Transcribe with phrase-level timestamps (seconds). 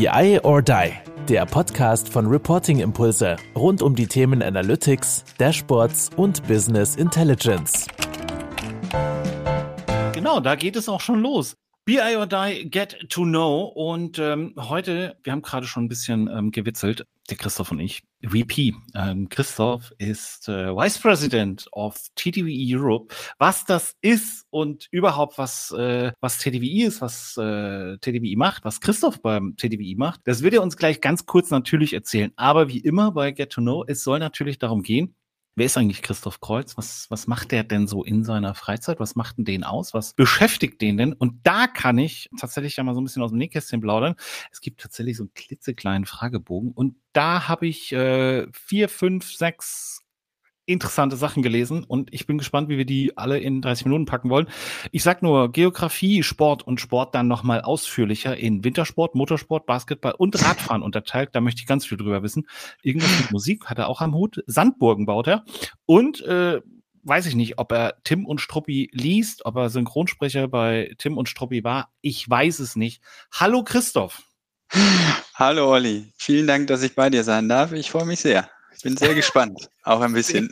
[0.00, 0.92] BI or Die,
[1.28, 7.86] der Podcast von Reporting Impulse rund um die Themen Analytics, Dashboards und Business Intelligence.
[10.14, 11.54] Genau, da geht es auch schon los.
[11.84, 13.64] BI or Die, Get to Know.
[13.64, 18.02] Und ähm, heute, wir haben gerade schon ein bisschen ähm, gewitzelt, der Christoph und ich.
[18.22, 18.74] VP.
[18.94, 23.14] Ähm, Christoph ist äh, Vice President of TTVE Europe.
[23.38, 28.80] Was das ist und überhaupt was, äh, was TTVE ist, was äh, TTVE macht, was
[28.80, 32.32] Christoph beim TTVE macht, das wird er uns gleich ganz kurz natürlich erzählen.
[32.36, 35.14] Aber wie immer bei Get to Know, es soll natürlich darum gehen,
[35.60, 36.78] Wer ist eigentlich Christoph Kreuz?
[36.78, 38.98] Was, was macht der denn so in seiner Freizeit?
[38.98, 39.92] Was macht denn den aus?
[39.92, 41.12] Was beschäftigt den denn?
[41.12, 44.14] Und da kann ich tatsächlich ja mal so ein bisschen aus dem Nähkästchen plaudern.
[44.50, 50.00] Es gibt tatsächlich so einen klitzekleinen Fragebogen und da habe ich äh, vier, fünf, sechs
[50.70, 54.30] interessante Sachen gelesen und ich bin gespannt, wie wir die alle in 30 Minuten packen
[54.30, 54.48] wollen.
[54.92, 60.42] Ich sag nur Geografie, Sport und Sport dann nochmal ausführlicher in Wintersport, Motorsport, Basketball und
[60.42, 61.30] Radfahren unterteilt.
[61.32, 62.46] Da möchte ich ganz viel drüber wissen.
[62.82, 64.42] Irgendwas mit Musik hat er auch am Hut.
[64.46, 65.44] Sandburgen baut er
[65.86, 66.60] und äh,
[67.02, 71.28] weiß ich nicht, ob er Tim und Struppi liest, ob er Synchronsprecher bei Tim und
[71.28, 71.90] Struppi war.
[72.00, 73.02] Ich weiß es nicht.
[73.32, 74.22] Hallo Christoph.
[75.34, 77.72] Hallo Olli, vielen Dank, dass ich bei dir sein darf.
[77.72, 78.48] Ich freue mich sehr.
[78.80, 79.68] Ich bin sehr gespannt.
[79.82, 80.48] Auch ein bisschen.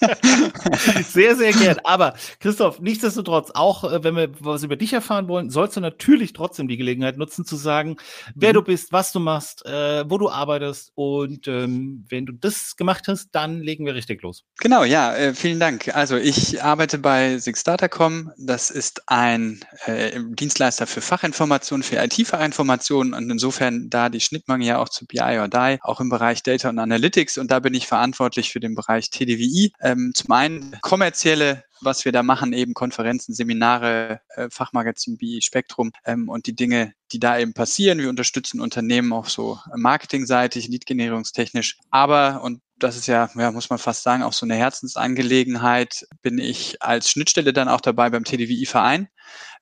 [1.08, 1.78] sehr, sehr gern.
[1.84, 6.32] Aber Christoph, nichtsdestotrotz, auch äh, wenn wir was über dich erfahren wollen, sollst du natürlich
[6.32, 7.96] trotzdem die Gelegenheit nutzen zu sagen,
[8.34, 8.54] wer mhm.
[8.54, 10.92] du bist, was du machst, äh, wo du arbeitest.
[10.94, 14.44] Und ähm, wenn du das gemacht hast, dann legen wir richtig los.
[14.58, 15.94] Genau, ja, äh, vielen Dank.
[15.94, 18.32] Also ich arbeite bei Sixdata.com.
[18.38, 24.78] Das ist ein äh, Dienstleister für Fachinformationen, für IT-Fachinformationen und insofern da die Schnittmenge ja
[24.78, 27.38] auch zu BI or Die, auch im Bereich Data und Analytics.
[27.38, 29.72] Und da bin ich verantwortlich für den Bereich TDWI.
[29.88, 35.92] Ähm, zum einen kommerzielle was wir da machen, eben Konferenzen, Seminare, äh, Fachmagazin wie Spektrum
[36.04, 37.98] ähm, und die Dinge, die da eben passieren.
[37.98, 41.78] Wir unterstützen Unternehmen auch so marketingseitig, lead-generierungstechnisch.
[41.90, 46.38] Aber, und das ist ja, ja, muss man fast sagen, auch so eine Herzensangelegenheit, bin
[46.38, 49.08] ich als Schnittstelle dann auch dabei beim TDWI-Verein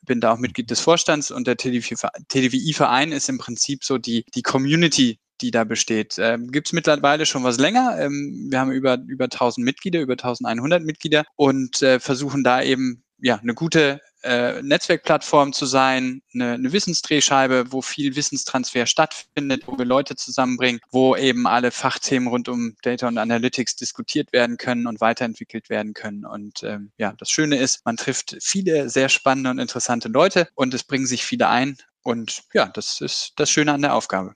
[0.03, 4.43] bin da auch Mitglied des Vorstands und der TDWI-Verein ist im Prinzip so die, die
[4.43, 6.17] Community die da besteht.
[6.19, 7.97] Ähm, Gibt es mittlerweile schon was länger.
[7.99, 13.03] Ähm, wir haben über, über 1000 Mitglieder, über 1100 Mitglieder und äh, versuchen da eben
[13.19, 19.79] ja, eine gute äh, Netzwerkplattform zu sein, eine, eine Wissensdrehscheibe, wo viel Wissenstransfer stattfindet, wo
[19.79, 24.87] wir Leute zusammenbringen, wo eben alle Fachthemen rund um Data und Analytics diskutiert werden können
[24.87, 26.25] und weiterentwickelt werden können.
[26.25, 30.75] Und ähm, ja, das Schöne ist, man trifft viele sehr spannende und interessante Leute und
[30.75, 34.35] es bringen sich viele ein und ja, das ist das Schöne an der Aufgabe.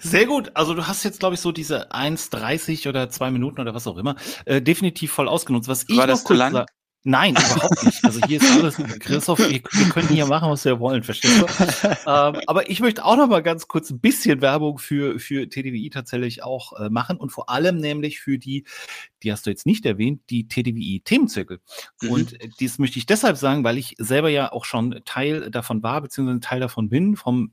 [0.00, 0.50] Sehr gut.
[0.54, 3.96] Also du hast jetzt, glaube ich, so diese 1,30 oder zwei Minuten oder was auch
[3.96, 5.68] immer, äh, definitiv voll ausgenutzt.
[5.68, 6.66] Was ich War das zu lang?
[7.04, 8.04] Nein, überhaupt nicht.
[8.04, 11.46] Also hier ist alles, Christoph, wir, wir können hier machen, was wir wollen, verstehst du?
[12.06, 15.90] ähm, aber ich möchte auch noch mal ganz kurz ein bisschen Werbung für, für TDWI
[15.90, 18.64] tatsächlich auch äh, machen und vor allem nämlich für die,
[19.22, 21.58] die hast du jetzt nicht erwähnt, die TDWI Themenzirkel.
[22.02, 22.10] Mhm.
[22.10, 26.00] Und dies möchte ich deshalb sagen, weil ich selber ja auch schon Teil davon war,
[26.02, 27.50] beziehungsweise Teil davon bin, vom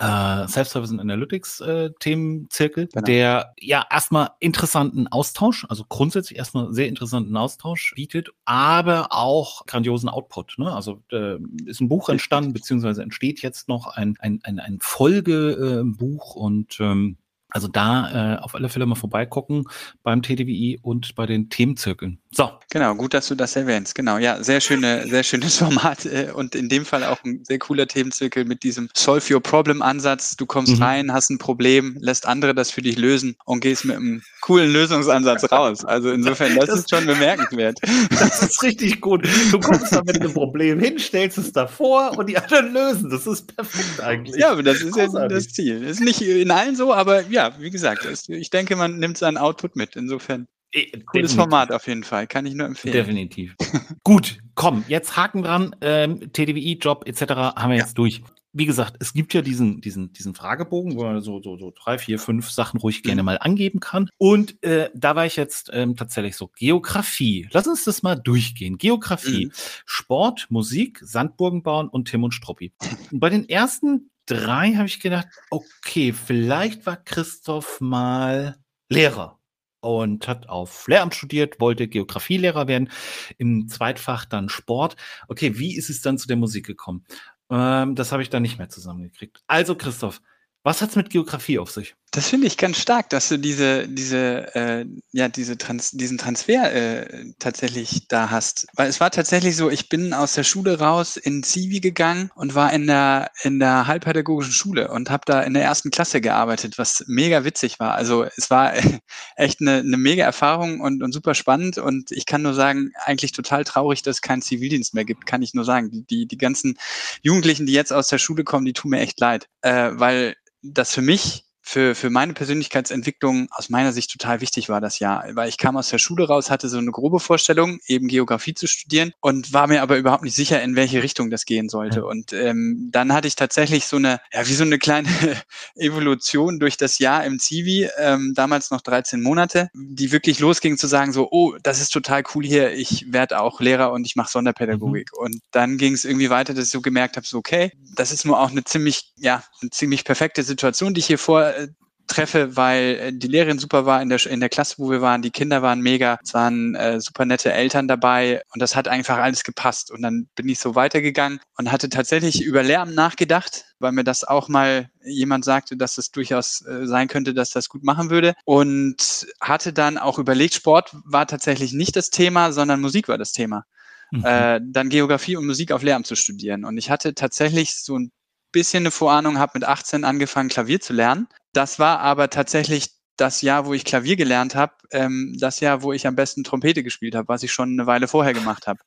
[0.00, 3.04] äh, Self-Service and Analytics äh, Themenzirkel, genau.
[3.04, 10.08] der ja erstmal interessanten Austausch, also grundsätzlich erstmal sehr interessanten Austausch bietet, aber auch grandiosen
[10.08, 10.54] Output.
[10.58, 10.72] Ne?
[10.72, 11.36] Also äh,
[11.66, 17.16] ist ein Buch entstanden, beziehungsweise entsteht jetzt noch ein, ein, ein, ein Folgebuch und ähm,
[17.50, 19.64] also da äh, auf alle Fälle mal vorbeigucken
[20.02, 22.21] beim TDWI und bei den Themenzirkeln.
[22.34, 22.50] So.
[22.70, 23.94] Genau, gut, dass du das erwähnst.
[23.94, 27.58] Genau, ja, sehr schöne, sehr schönes Format äh, und in dem Fall auch ein sehr
[27.58, 30.36] cooler Themenzirkel mit diesem Solve Your Problem Ansatz.
[30.36, 30.82] Du kommst mhm.
[30.82, 34.72] rein, hast ein Problem, lässt andere das für dich lösen und gehst mit einem coolen
[34.72, 35.84] Lösungsansatz raus.
[35.84, 37.78] Also insofern, das, das ist schon bemerkenswert.
[38.10, 39.26] Das ist richtig gut.
[39.50, 43.10] Du kommst da mit einem Problem hin, stellst es davor und die anderen lösen.
[43.10, 44.36] Das ist perfekt eigentlich.
[44.36, 45.82] Ja, aber das ist ja das Ziel.
[45.82, 49.76] Ist nicht in allen so, aber ja, wie gesagt, ich denke, man nimmt seinen Output
[49.76, 49.96] mit.
[49.96, 50.46] Insofern.
[50.72, 51.34] Äh, cooles.
[51.34, 52.94] Format auf jeden Fall, kann ich nur empfehlen.
[52.94, 53.54] Definitiv.
[54.04, 55.76] Gut, komm, jetzt Haken dran.
[55.80, 57.22] Ähm, TDWI-Job etc.
[57.56, 57.82] haben wir ja.
[57.82, 58.22] jetzt durch
[58.52, 61.98] wie gesagt, es gibt ja diesen, diesen, diesen Fragebogen, wo man so, so, so drei,
[61.98, 63.06] vier, fünf Sachen ruhig mhm.
[63.06, 64.10] gerne mal angeben kann.
[64.18, 67.48] Und äh, da war ich jetzt ähm, tatsächlich so, Geografie.
[67.52, 68.76] Lass uns das mal durchgehen.
[68.76, 69.52] Geografie, mhm.
[69.86, 72.72] Sport, Musik, Sandburgen bauen und Tim und Struppi.
[73.10, 78.56] Und bei den ersten drei habe ich gedacht, okay, vielleicht war Christoph mal
[78.90, 79.38] Lehrer
[79.82, 82.90] und hat auf Lehramt studiert, wollte Geografielehrer werden,
[83.36, 84.96] im Zweitfach dann Sport.
[85.28, 87.04] Okay, wie ist es dann zu der Musik gekommen?
[87.50, 89.42] Ähm, das habe ich dann nicht mehr zusammengekriegt.
[89.46, 90.22] Also, Christoph,
[90.62, 91.96] was hat's mit Geografie auf sich?
[92.14, 96.70] Das finde ich ganz stark, dass du diese, diese, äh, ja, diese Trans diesen Transfer
[96.70, 98.66] äh, tatsächlich da hast.
[98.74, 102.54] Weil es war tatsächlich so, ich bin aus der Schule raus in Zivi gegangen und
[102.54, 106.76] war in der, in der halbpädagogischen Schule und habe da in der ersten Klasse gearbeitet,
[106.76, 107.94] was mega witzig war.
[107.94, 108.74] Also es war
[109.36, 111.78] echt eine, eine mega Erfahrung und, und super spannend.
[111.78, 115.40] Und ich kann nur sagen, eigentlich total traurig, dass es keinen Zivildienst mehr gibt, kann
[115.40, 115.90] ich nur sagen.
[115.90, 116.76] Die, die, die ganzen
[117.22, 119.48] Jugendlichen, die jetzt aus der Schule kommen, die tun mir echt leid.
[119.62, 124.80] Äh, weil das für mich für, für meine Persönlichkeitsentwicklung aus meiner Sicht total wichtig war
[124.80, 128.08] das Jahr, weil ich kam aus der Schule raus, hatte so eine grobe Vorstellung, eben
[128.08, 131.68] Geografie zu studieren und war mir aber überhaupt nicht sicher, in welche Richtung das gehen
[131.68, 132.04] sollte.
[132.04, 135.08] Und ähm, dann hatte ich tatsächlich so eine, ja, wie so eine kleine
[135.76, 140.88] Evolution durch das Jahr im Zivi, ähm, damals noch 13 Monate, die wirklich losging zu
[140.88, 144.30] sagen, so, oh, das ist total cool hier, ich werde auch Lehrer und ich mache
[144.30, 145.10] Sonderpädagogik.
[145.12, 145.24] Mhm.
[145.24, 148.24] Und dann ging es irgendwie weiter, dass ich so gemerkt habe, so, okay, das ist
[148.24, 151.68] nur auch eine ziemlich, ja, eine ziemlich perfekte Situation, die ich hier vor äh,
[152.06, 155.22] treffe, weil äh, die Lehrerin super war in der, in der Klasse, wo wir waren.
[155.22, 156.18] Die Kinder waren mega.
[156.22, 159.90] Es waren äh, super nette Eltern dabei und das hat einfach alles gepasst.
[159.90, 164.24] Und dann bin ich so weitergegangen und hatte tatsächlich über Lehramt nachgedacht, weil mir das
[164.24, 168.34] auch mal jemand sagte, dass es durchaus äh, sein könnte, dass das gut machen würde.
[168.44, 173.32] Und hatte dann auch überlegt, Sport war tatsächlich nicht das Thema, sondern Musik war das
[173.32, 173.64] Thema.
[174.10, 174.24] Mhm.
[174.24, 176.64] Äh, dann Geografie und Musik auf Lehramt zu studieren.
[176.64, 178.12] Und ich hatte tatsächlich so ein
[178.52, 181.28] bisschen eine Vorahnung, habe mit 18 angefangen, Klavier zu lernen.
[181.52, 185.92] Das war aber tatsächlich das Jahr, wo ich Klavier gelernt habe, ähm, das Jahr, wo
[185.92, 188.80] ich am besten Trompete gespielt habe, was ich schon eine Weile vorher gemacht habe.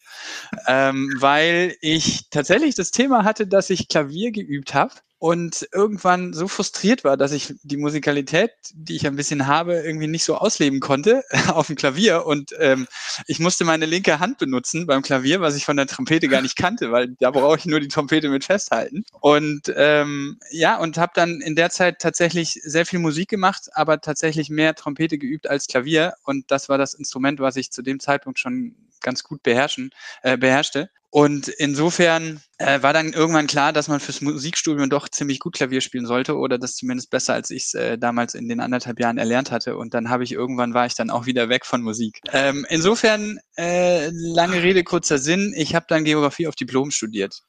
[0.68, 6.48] ähm, weil ich tatsächlich das Thema hatte, dass ich Klavier geübt habe und irgendwann so
[6.48, 10.81] frustriert war, dass ich die Musikalität, die ich ein bisschen habe, irgendwie nicht so ausleben
[10.81, 12.25] konnte auf dem Klavier.
[12.25, 12.86] Und ähm,
[13.25, 16.57] ich musste meine linke Hand benutzen beim Klavier, was ich von der Trompete gar nicht
[16.57, 19.04] kannte, weil da brauche ich nur die Trompete mit festhalten.
[19.22, 24.02] Und ähm, ja und habe dann in der Zeit tatsächlich sehr viel Musik gemacht, aber
[24.02, 28.00] tatsächlich mehr Trompete geübt als Klavier und das war das Instrument, was ich zu dem
[28.00, 29.92] Zeitpunkt schon ganz gut beherrschen,
[30.24, 35.39] äh, beherrschte und insofern äh, war dann irgendwann klar, dass man fürs Musikstudium doch ziemlich
[35.39, 38.59] gut Klavier spielen sollte oder das zumindest besser, als ich es äh, damals in den
[38.59, 39.77] anderthalb Jahren erlernt hatte.
[39.77, 42.19] Und dann habe ich irgendwann war ich dann auch wieder weg von Musik.
[42.33, 45.53] Ähm, insofern äh, lange Rede kurzer Sinn.
[45.56, 47.39] Ich habe dann Geografie auf Diplom studiert.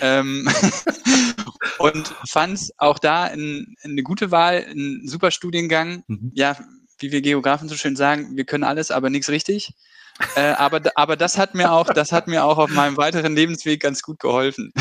[0.00, 0.48] Ähm
[1.78, 6.02] und fand auch da in, in eine gute Wahl, ein super Studiengang.
[6.06, 6.32] Mhm.
[6.34, 6.56] Ja,
[7.02, 9.74] wie wir Geografen so schön sagen, wir können alles, aber nichts richtig.
[10.36, 13.80] Äh, aber, aber das hat mir auch, das hat mir auch auf meinem weiteren Lebensweg
[13.80, 14.72] ganz gut geholfen.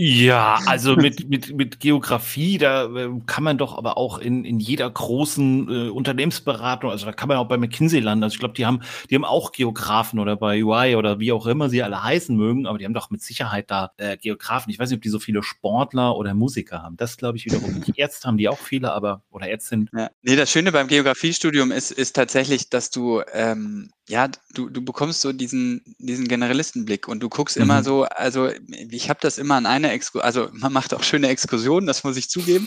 [0.00, 4.60] Ja, also mit, mit, mit Geografie, da äh, kann man doch aber auch in, in
[4.60, 8.22] jeder großen äh, Unternehmensberatung, also da kann man auch bei McKinsey landen.
[8.22, 8.80] Also ich glaube, die haben,
[9.10, 12.68] die haben auch Geografen oder bei UI oder wie auch immer sie alle heißen mögen,
[12.68, 14.70] aber die haben doch mit Sicherheit da äh, Geografen.
[14.70, 16.96] Ich weiß nicht, ob die so viele Sportler oder Musiker haben.
[16.96, 17.98] Das glaube ich wiederum nicht.
[17.98, 19.90] Ärzte haben die auch viele, aber oder Ärztinnen.
[19.92, 20.10] Ja.
[20.22, 25.20] Nee, das Schöne beim Geografiestudium ist, ist tatsächlich, dass du ähm, ja, du, du bekommst
[25.20, 27.64] so diesen, diesen Generalistenblick und du guckst mhm.
[27.64, 31.28] immer so, also ich habe das immer an einer Exkursion, also man macht auch schöne
[31.28, 32.66] Exkursionen, das muss ich zugeben.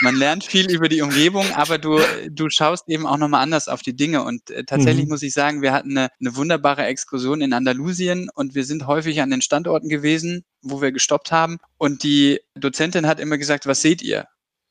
[0.00, 2.00] Man lernt viel über die Umgebung, aber du,
[2.30, 4.24] du schaust eben auch nochmal anders auf die Dinge.
[4.24, 5.10] Und äh, tatsächlich mhm.
[5.10, 9.20] muss ich sagen, wir hatten eine, eine wunderbare Exkursion in Andalusien und wir sind häufig
[9.20, 11.58] an den Standorten gewesen, wo wir gestoppt haben.
[11.76, 14.26] Und die Dozentin hat immer gesagt, was seht ihr?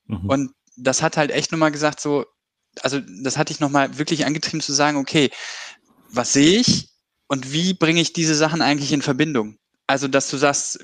[0.07, 0.29] Mhm.
[0.29, 2.25] Und das hat halt echt nochmal gesagt, so,
[2.81, 5.29] also das hatte ich nochmal wirklich angetrieben zu sagen, okay,
[6.09, 6.89] was sehe ich
[7.27, 9.57] und wie bringe ich diese Sachen eigentlich in Verbindung?
[9.87, 10.79] Also, dass du sagst,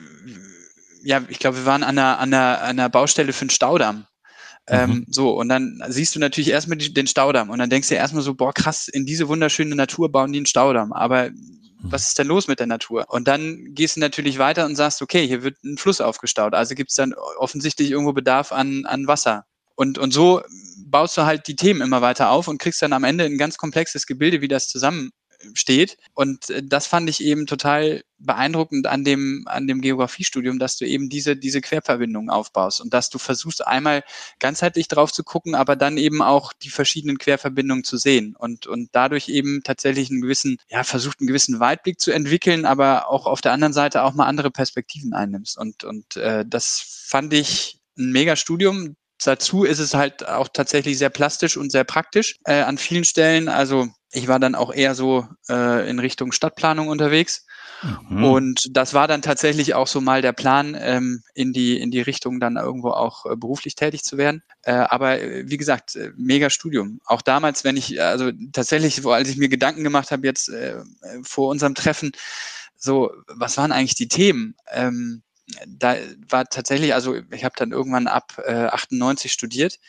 [1.03, 4.05] ja, ich glaube, wir waren an einer, an einer, an einer Baustelle für einen Staudamm.
[4.65, 5.05] Ähm, mhm.
[5.09, 8.23] so, und dann siehst du natürlich erstmal die, den Staudamm und dann denkst du erstmal
[8.23, 10.93] so, boah, krass, in diese wunderschöne Natur bauen die einen Staudamm.
[10.93, 11.59] Aber mhm.
[11.81, 13.05] was ist denn los mit der Natur?
[13.09, 16.53] Und dann gehst du natürlich weiter und sagst, okay, hier wird ein Fluss aufgestaut.
[16.53, 19.45] Also gibt es dann offensichtlich irgendwo Bedarf an, an Wasser.
[19.75, 20.41] Und, und so
[20.85, 23.57] baust du halt die Themen immer weiter auf und kriegst dann am Ende ein ganz
[23.57, 25.97] komplexes Gebilde, wie das zusammensteht.
[26.13, 30.85] Und äh, das fand ich eben total beeindruckend an dem, an dem Geografiestudium, dass du
[30.85, 34.03] eben diese, diese Querverbindungen aufbaust und dass du versuchst einmal
[34.39, 38.89] ganzheitlich drauf zu gucken, aber dann eben auch die verschiedenen Querverbindungen zu sehen und, und
[38.93, 43.41] dadurch eben tatsächlich einen gewissen, ja, versucht einen gewissen Weitblick zu entwickeln, aber auch auf
[43.41, 45.57] der anderen Seite auch mal andere Perspektiven einnimmst.
[45.57, 48.95] Und, und äh, das fand ich ein mega Studium.
[49.23, 53.47] Dazu ist es halt auch tatsächlich sehr plastisch und sehr praktisch äh, an vielen Stellen.
[53.47, 57.45] Also ich war dann auch eher so äh, in Richtung Stadtplanung unterwegs.
[58.09, 58.23] Mhm.
[58.23, 62.01] Und das war dann tatsächlich auch so mal der Plan, ähm, in, die, in die
[62.01, 64.43] Richtung dann irgendwo auch äh, beruflich tätig zu werden.
[64.61, 67.01] Äh, aber äh, wie gesagt, äh, mega Studium.
[67.05, 70.77] Auch damals, wenn ich, also tatsächlich, als ich mir Gedanken gemacht habe, jetzt äh,
[71.23, 72.11] vor unserem Treffen,
[72.75, 74.55] so, was waren eigentlich die Themen?
[74.71, 75.23] Ähm,
[75.67, 75.95] da
[76.29, 79.79] war tatsächlich, also ich habe dann irgendwann ab äh, 98 studiert.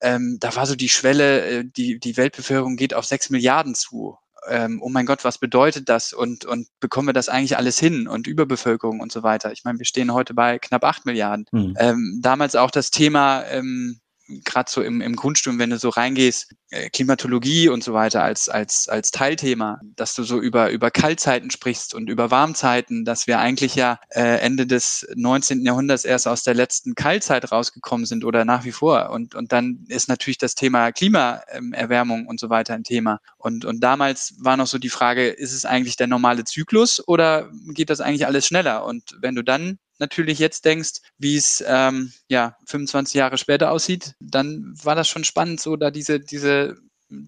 [0.00, 4.18] ähm, da war so die Schwelle, äh, die, die Weltbevölkerung geht auf sechs Milliarden zu
[4.48, 8.06] ähm, oh mein Gott, was bedeutet das und, und bekommen wir das eigentlich alles hin
[8.06, 9.52] und Überbevölkerung und so weiter.
[9.52, 11.46] Ich meine, wir stehen heute bei knapp acht Milliarden.
[11.52, 11.74] Mhm.
[11.78, 14.00] Ähm, damals auch das Thema, ähm,
[14.44, 18.48] gerade so im, im Grundstudium, wenn du so reingehst, äh, Klimatologie und so weiter als,
[18.48, 23.38] als, als Teilthema, dass du so über, über Kaltzeiten sprichst und über Warmzeiten, dass wir
[23.38, 25.64] eigentlich ja äh, Ende des 19.
[25.64, 29.10] Jahrhunderts erst aus der letzten Kaltzeit rausgekommen sind oder nach wie vor.
[29.10, 33.20] Und, und dann ist natürlich das Thema Klimaerwärmung und so weiter ein Thema.
[33.36, 37.50] Und, und damals war noch so die Frage, ist es eigentlich der normale Zyklus oder
[37.74, 38.84] geht das eigentlich alles schneller?
[38.84, 44.14] Und wenn du dann natürlich jetzt denkst, wie es ähm, ja 25 Jahre später aussieht,
[44.20, 46.76] dann war das schon spannend, so da diese diese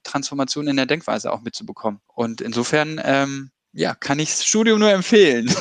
[0.02, 2.00] Transformation in der Denkweise auch mitzubekommen.
[2.06, 5.46] Und insofern ähm, ja, kann ich das Studium nur empfehlen.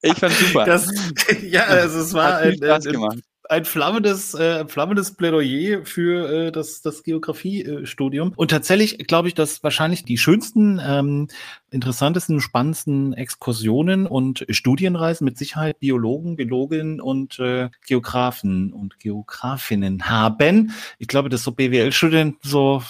[0.00, 0.64] ich fand super.
[0.64, 0.88] Das,
[1.42, 3.18] ja, also es war ein, Spaß gemacht
[3.52, 8.32] ein flammendes, äh, flammendes Plädoyer für äh, das, das Geografiestudium.
[8.34, 11.28] Und tatsächlich glaube ich, dass wahrscheinlich die schönsten, ähm,
[11.70, 20.72] interessantesten, spannendsten Exkursionen und Studienreisen mit Sicherheit Biologen, Biologinnen und äh, Geografen und Geografinnen haben.
[20.98, 22.82] Ich glaube, dass so BWL-Studenten so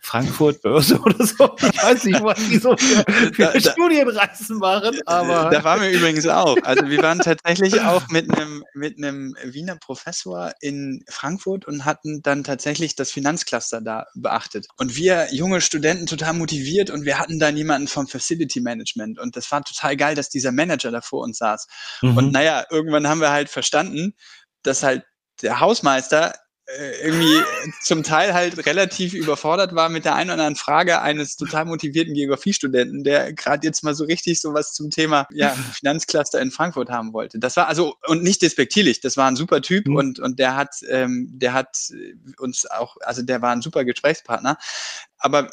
[0.00, 1.56] Frankfurt Börse oder so.
[1.58, 5.50] Ich weiß nicht, was die so für, für da, Studienreisen machen, aber.
[5.50, 6.56] Da waren wir übrigens auch.
[6.62, 12.22] Also wir waren tatsächlich auch mit einem, mit einem Wiener Professor in Frankfurt und hatten
[12.22, 14.66] dann tatsächlich das Finanzcluster da beachtet.
[14.76, 19.36] Und wir junge Studenten total motiviert und wir hatten dann jemanden vom Facility Management und
[19.36, 21.66] das war total geil, dass dieser Manager da vor uns saß.
[22.02, 22.16] Mhm.
[22.16, 24.14] Und naja, irgendwann haben wir halt verstanden,
[24.62, 25.04] dass halt
[25.42, 26.34] der Hausmeister
[27.02, 27.42] irgendwie
[27.82, 32.14] zum Teil halt relativ überfordert war mit der einen oder anderen Frage eines total motivierten
[32.14, 37.12] Geografiestudenten, der gerade jetzt mal so richtig sowas zum Thema ja, Finanzcluster in Frankfurt haben
[37.12, 37.38] wollte.
[37.38, 39.96] Das war also und nicht despektierlich, das war ein super Typ mhm.
[39.96, 41.76] und und der hat ähm, der hat
[42.38, 44.56] uns auch also der war ein super Gesprächspartner,
[45.18, 45.50] aber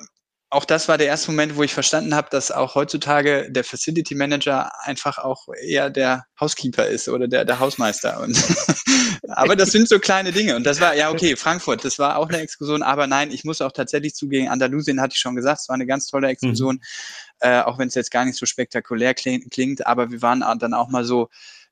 [0.50, 4.16] auch das war der erste Moment, wo ich verstanden habe, dass auch heutzutage der Facility
[4.16, 8.22] Manager einfach auch eher der Housekeeper ist oder der, der Hausmeister.
[8.22, 8.38] Und
[9.28, 10.56] aber das sind so kleine Dinge.
[10.56, 13.60] Und das war, ja, okay, Frankfurt, das war auch eine Exkursion, aber nein, ich muss
[13.60, 16.82] auch tatsächlich zugehen, Andalusien hatte ich schon gesagt, es war eine ganz tolle Exkursion, mhm.
[17.42, 20.88] äh, auch wenn es jetzt gar nicht so spektakulär klingt, aber wir waren dann auch
[20.88, 21.30] mal so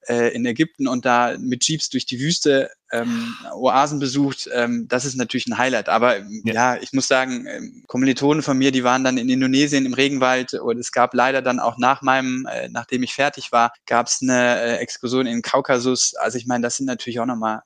[0.08, 2.70] äh, in Ägypten und da mit Jeeps durch die Wüste
[3.02, 4.50] ähm, Oasen besucht.
[4.54, 5.90] Ähm, das ist natürlich ein Highlight.
[5.90, 9.86] Aber ja, ja ich muss sagen, ähm, Kommilitonen von mir, die waren dann in Indonesien
[9.86, 13.74] im Regenwald und es gab leider dann auch nach meinem, äh, nachdem ich fertig war,
[13.86, 16.16] gab es eine äh, Exkursion in Kaukasus.
[16.16, 17.62] Also ich meine, das sind natürlich auch nochmal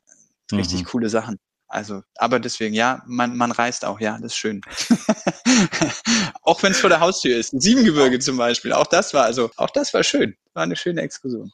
[0.52, 0.86] richtig mhm.
[0.86, 1.38] coole Sachen.
[1.72, 4.62] Also, aber deswegen, ja, man, man reist auch, ja, das ist schön.
[6.42, 7.52] auch wenn es vor der Haustür ist.
[7.62, 10.36] Siebengebirge zum Beispiel, auch das war, also, auch das war schön.
[10.54, 11.52] War eine schöne Exkursion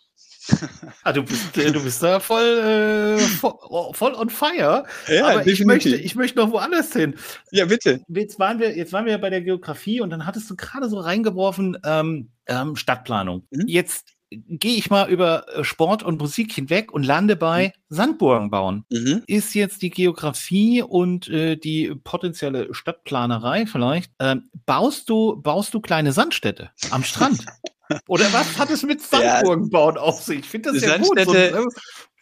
[1.04, 3.54] ah, du, bist, äh, du bist da voll, äh, voll,
[3.94, 4.86] voll, on fire.
[5.08, 7.16] Ja, Aber ich möchte, ich möchte noch woanders hin.
[7.52, 8.02] Ja, bitte.
[8.08, 11.00] Jetzt waren wir, jetzt waren wir bei der Geografie und dann hattest du gerade so
[11.00, 13.48] reingeworfen, ähm, ähm, Stadtplanung.
[13.52, 13.68] Mhm.
[13.68, 14.15] Jetzt
[14.48, 17.96] gehe ich mal über äh, Sport und Musik hinweg und lande bei mhm.
[17.96, 18.86] Sandburgen bauen.
[18.90, 19.24] Mhm.
[19.28, 25.80] Ist jetzt die Geografie und äh, die potenzielle Stadtplanerei vielleicht, äh, baust du, baust du
[25.80, 27.46] kleine Sandstädte am Strand?
[28.08, 30.40] Oder was hat es mit Sandburgen bauen auf sich?
[30.40, 31.20] Ich finde das ja gut.
[31.24, 31.66] So, ne?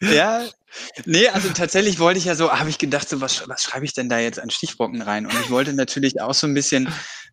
[0.00, 0.44] ja,
[1.06, 3.94] nee, also tatsächlich wollte ich ja so, habe ich gedacht, so was, was schreibe ich
[3.94, 5.26] denn da jetzt an Stichbrocken rein?
[5.26, 6.92] Und ich wollte natürlich auch so ein bisschen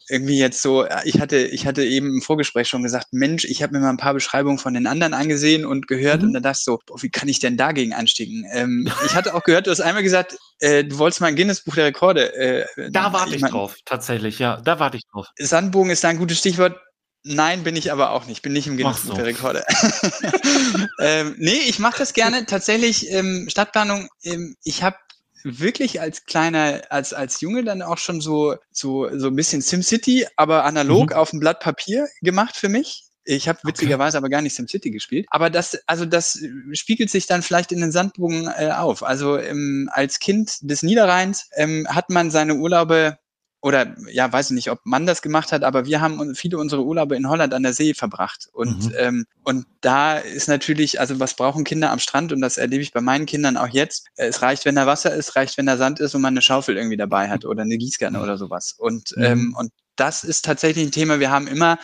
[0.10, 3.74] irgendwie jetzt so, ich hatte, ich hatte eben im Vorgespräch schon gesagt, Mensch, ich habe
[3.74, 6.28] mir mal ein paar Beschreibungen von den anderen angesehen und gehört mhm.
[6.28, 8.46] und dann dachte ich so, boah, wie kann ich denn dagegen anstiegen?
[8.52, 11.76] Ähm, ich hatte auch gehört, du hast einmal gesagt, äh, du wolltest mal ein Guinness-Buch
[11.76, 12.34] der Rekorde.
[12.36, 15.28] Äh, da warte ich, ich drauf, tatsächlich, ja, da warte ich drauf.
[15.38, 16.78] Sandbogen ist da ein gutes Stichwort
[17.24, 18.42] Nein, bin ich aber auch nicht.
[18.42, 19.14] Bin nicht im Guinness so.
[19.14, 19.64] Rekorde.
[21.00, 22.46] ähm, nee, ich mache das gerne.
[22.46, 24.10] Tatsächlich ähm, Stadtplanung.
[24.24, 24.98] Ähm, ich habe
[25.44, 30.28] wirklich als kleiner, als als Junge dann auch schon so so so ein bisschen SimCity,
[30.36, 31.16] aber analog mhm.
[31.16, 33.06] auf dem Blatt Papier gemacht für mich.
[33.24, 34.24] Ich habe witzigerweise okay.
[34.24, 35.28] aber gar nicht SimCity gespielt.
[35.30, 36.40] Aber das, also das
[36.74, 39.04] spiegelt sich dann vielleicht in den Sandbogen äh, auf.
[39.04, 43.20] Also ähm, als Kind des Niederrheins ähm, hat man seine Urlaube
[43.62, 46.84] oder ja, weiß ich nicht, ob man das gemacht hat, aber wir haben viele unserer
[46.84, 48.50] Urlaube in Holland an der See verbracht.
[48.54, 48.94] Und, mhm.
[48.98, 52.34] ähm, und da ist natürlich, also was brauchen Kinder am Strand?
[52.34, 54.08] Und das erlebe ich bei meinen Kindern auch jetzt.
[54.16, 56.76] Es reicht, wenn da Wasser ist, reicht, wenn da Sand ist und man eine Schaufel
[56.76, 58.24] irgendwie dabei hat oder eine Gießkanne mhm.
[58.24, 58.74] oder sowas.
[58.78, 59.24] Und, mhm.
[59.24, 61.20] ähm, und das ist tatsächlich ein Thema.
[61.20, 61.78] Wir haben immer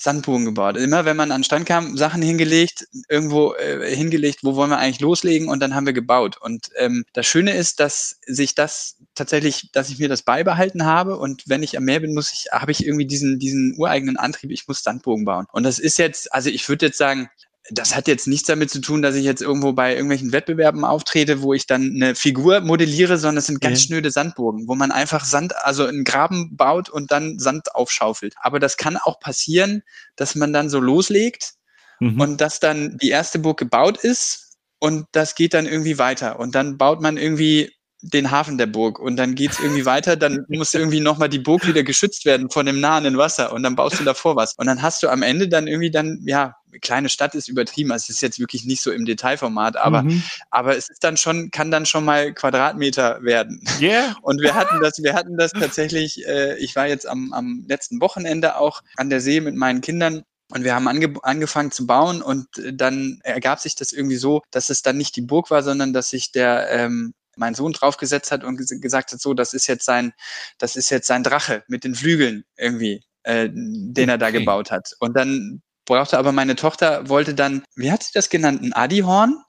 [0.00, 0.78] Sandbogen gebaut.
[0.78, 4.78] Immer wenn man an den Strand kam, Sachen hingelegt, irgendwo äh, hingelegt, wo wollen wir
[4.78, 6.38] eigentlich loslegen und dann haben wir gebaut.
[6.40, 11.18] Und ähm, das Schöne ist, dass sich das tatsächlich, dass ich mir das beibehalten habe
[11.18, 14.50] und wenn ich am Meer bin, muss ich, habe ich irgendwie diesen, diesen ureigenen Antrieb,
[14.50, 15.46] ich muss Sandbogen bauen.
[15.52, 17.28] Und das ist jetzt, also ich würde jetzt sagen,
[17.70, 21.42] das hat jetzt nichts damit zu tun, dass ich jetzt irgendwo bei irgendwelchen Wettbewerben auftrete,
[21.42, 23.86] wo ich dann eine Figur modelliere, sondern es sind ganz ja.
[23.86, 28.34] schnöde Sandburgen, wo man einfach Sand, also einen Graben baut und dann Sand aufschaufelt.
[28.40, 29.82] Aber das kann auch passieren,
[30.16, 31.52] dass man dann so loslegt
[32.00, 32.20] mhm.
[32.20, 36.40] und dass dann die erste Burg gebaut ist und das geht dann irgendwie weiter.
[36.40, 40.44] Und dann baut man irgendwie den Hafen der Burg und dann geht's irgendwie weiter, dann
[40.48, 44.00] muss irgendwie nochmal die Burg wieder geschützt werden von dem nahenden Wasser und dann baust
[44.00, 44.54] du davor was.
[44.54, 48.04] Und dann hast du am Ende dann irgendwie dann, ja, kleine Stadt ist übertrieben, also
[48.04, 50.22] es ist jetzt wirklich nicht so im Detailformat, aber, mhm.
[50.50, 53.62] aber es ist dann schon, kann dann schon mal Quadratmeter werden.
[53.80, 54.16] Yeah.
[54.22, 58.00] Und wir hatten das, wir hatten das tatsächlich, äh, ich war jetzt am, am letzten
[58.00, 62.22] Wochenende auch an der See mit meinen Kindern und wir haben ange angefangen zu bauen
[62.22, 65.92] und dann ergab sich das irgendwie so, dass es dann nicht die Burg war, sondern
[65.92, 69.84] dass sich der ähm, mein Sohn draufgesetzt hat und gesagt hat, so, das ist jetzt
[69.84, 70.12] sein,
[70.58, 74.94] das ist jetzt sein Drache mit den Flügeln irgendwie, äh, den er da gebaut hat.
[74.98, 79.42] Und dann brauchte aber meine Tochter, wollte dann, wie hat sie das genannt, ein Adihorn?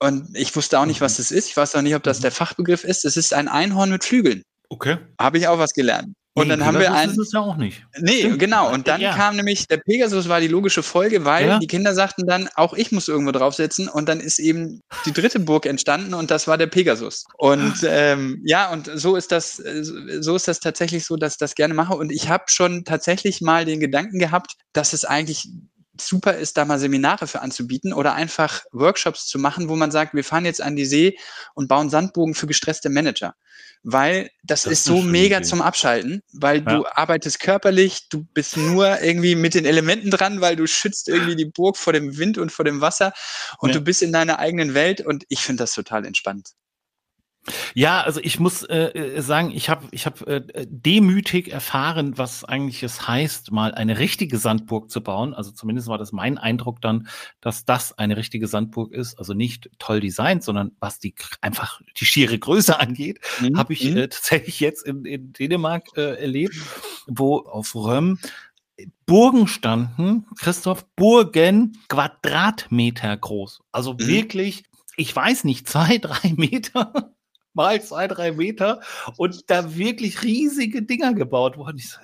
[0.00, 1.22] Und ich wusste auch nicht, was mhm.
[1.22, 1.48] das ist.
[1.48, 2.22] Ich weiß auch nicht, ob das mhm.
[2.22, 3.04] der Fachbegriff ist.
[3.04, 4.42] Es ist ein Einhorn mit Flügeln.
[4.68, 4.98] Okay.
[5.20, 6.14] Habe ich auch was gelernt.
[6.38, 7.16] Und nee, dann haben wir einen.
[7.16, 7.82] Das ist ja auch nicht.
[7.98, 8.38] Nee, Stimmt.
[8.38, 8.72] genau.
[8.72, 9.14] Und dann ja.
[9.14, 11.58] kam nämlich der Pegasus war die logische Folge, weil ja.
[11.58, 13.88] die Kinder sagten dann, auch ich muss irgendwo draufsetzen.
[13.88, 17.24] Und dann ist eben die dritte Burg entstanden und das war der Pegasus.
[17.36, 21.54] Und ähm, ja, und so ist das, so ist das tatsächlich so, dass ich das
[21.54, 21.94] gerne mache.
[21.94, 25.48] Und ich habe schon tatsächlich mal den Gedanken gehabt, dass es eigentlich
[26.00, 30.14] super ist, da mal Seminare für anzubieten oder einfach Workshops zu machen, wo man sagt,
[30.14, 31.18] wir fahren jetzt an die See
[31.54, 33.34] und bauen Sandbogen für gestresste Manager
[33.82, 35.46] weil das, das ist so mega Idee.
[35.46, 36.78] zum Abschalten, weil ja.
[36.78, 41.36] du arbeitest körperlich, du bist nur irgendwie mit den Elementen dran, weil du schützt irgendwie
[41.36, 43.12] die Burg vor dem Wind und vor dem Wasser
[43.58, 43.78] und ja.
[43.78, 46.50] du bist in deiner eigenen Welt und ich finde das total entspannt.
[47.74, 52.44] Ja, also ich muss äh, äh sagen, ich habe ich hab, äh, demütig erfahren, was
[52.44, 55.34] eigentlich es heißt, mal eine richtige Sandburg zu bauen.
[55.34, 57.08] Also zumindest war das mein Eindruck dann,
[57.40, 59.18] dass das eine richtige Sandburg ist.
[59.18, 63.58] Also nicht toll designt, sondern was die einfach die schiere Größe angeht, mhm.
[63.58, 63.96] habe ich mhm.
[63.96, 66.56] äh, tatsächlich jetzt in, in Dänemark äh, erlebt,
[67.06, 68.18] wo auf Röm
[69.06, 73.60] Burgen standen, Christoph, Burgen Quadratmeter groß.
[73.72, 74.06] Also mhm.
[74.06, 74.64] wirklich,
[74.96, 77.14] ich weiß nicht, zwei, drei Meter
[77.54, 78.80] mal zwei, drei Meter
[79.16, 81.78] und da wirklich riesige Dinger gebaut worden.
[81.78, 81.98] Ich so,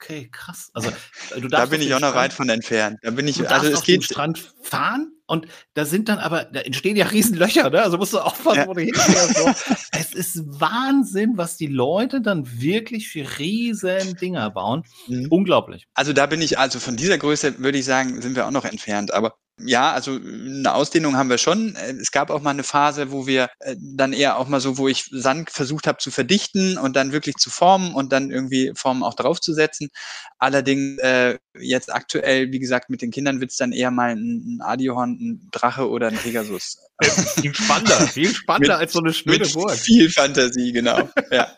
[0.00, 0.70] okay, krass.
[0.72, 0.90] Also
[1.34, 2.98] äh, du da bin ich auch noch weit von entfernt.
[3.02, 4.04] Da bin ich, du also es geht.
[4.04, 7.82] Strand fahren und da sind dann aber, da entstehen ja riesen Löcher, ne?
[7.82, 8.66] Also musst du aufpassen, ja.
[8.66, 9.36] wo du hinfährst.
[9.36, 9.76] So.
[9.92, 14.84] es ist Wahnsinn, was die Leute dann wirklich für riesen Dinger bauen.
[15.06, 15.26] Mhm.
[15.30, 15.86] Unglaublich.
[15.94, 18.64] Also da bin ich, also von dieser Größe würde ich sagen, sind wir auch noch
[18.64, 19.12] entfernt.
[19.12, 21.74] Aber ja, also eine Ausdehnung haben wir schon.
[21.76, 24.78] Äh, es gab auch mal eine Phase, wo wir äh, dann eher auch mal so,
[24.78, 28.72] wo ich Sand versucht habe zu verdichten und dann wirklich zu formen und dann irgendwie
[28.74, 29.90] Formen auch draufzusetzen.
[30.38, 34.58] Allerdings äh, jetzt aktuell, wie gesagt, mit den Kindern wird es dann eher mal ein,
[34.58, 36.78] ein Adihorn, ein Drache oder ein Pegasus.
[37.02, 39.72] Viel spannender, viel spannender mit, als so eine schnöde Burg.
[39.76, 41.08] Viel Fantasie, genau.
[41.30, 41.52] ja.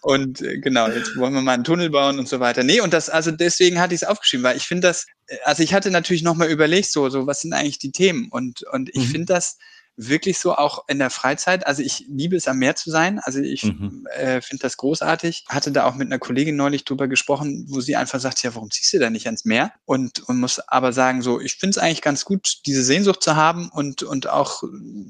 [0.00, 2.64] Und äh, genau, jetzt wollen wir mal einen Tunnel bauen und so weiter.
[2.64, 5.62] Nee, und das, also deswegen hatte ich es aufgeschrieben, weil ich finde das, äh, also
[5.62, 8.28] ich hatte natürlich nochmal überlegt, so, so, was sind eigentlich die Themen?
[8.30, 9.10] Und, und ich mhm.
[9.10, 9.58] finde das,
[9.96, 11.66] wirklich so auch in der Freizeit.
[11.66, 13.20] Also ich liebe es am Meer zu sein.
[13.20, 14.06] Also ich mhm.
[14.14, 15.44] äh, finde das großartig.
[15.48, 18.70] Hatte da auch mit einer Kollegin neulich drüber gesprochen, wo sie einfach sagt, ja, warum
[18.70, 19.72] ziehst du da nicht ans Meer?
[19.84, 23.36] Und, und muss aber sagen, so, ich finde es eigentlich ganz gut, diese Sehnsucht zu
[23.36, 24.62] haben und, und auch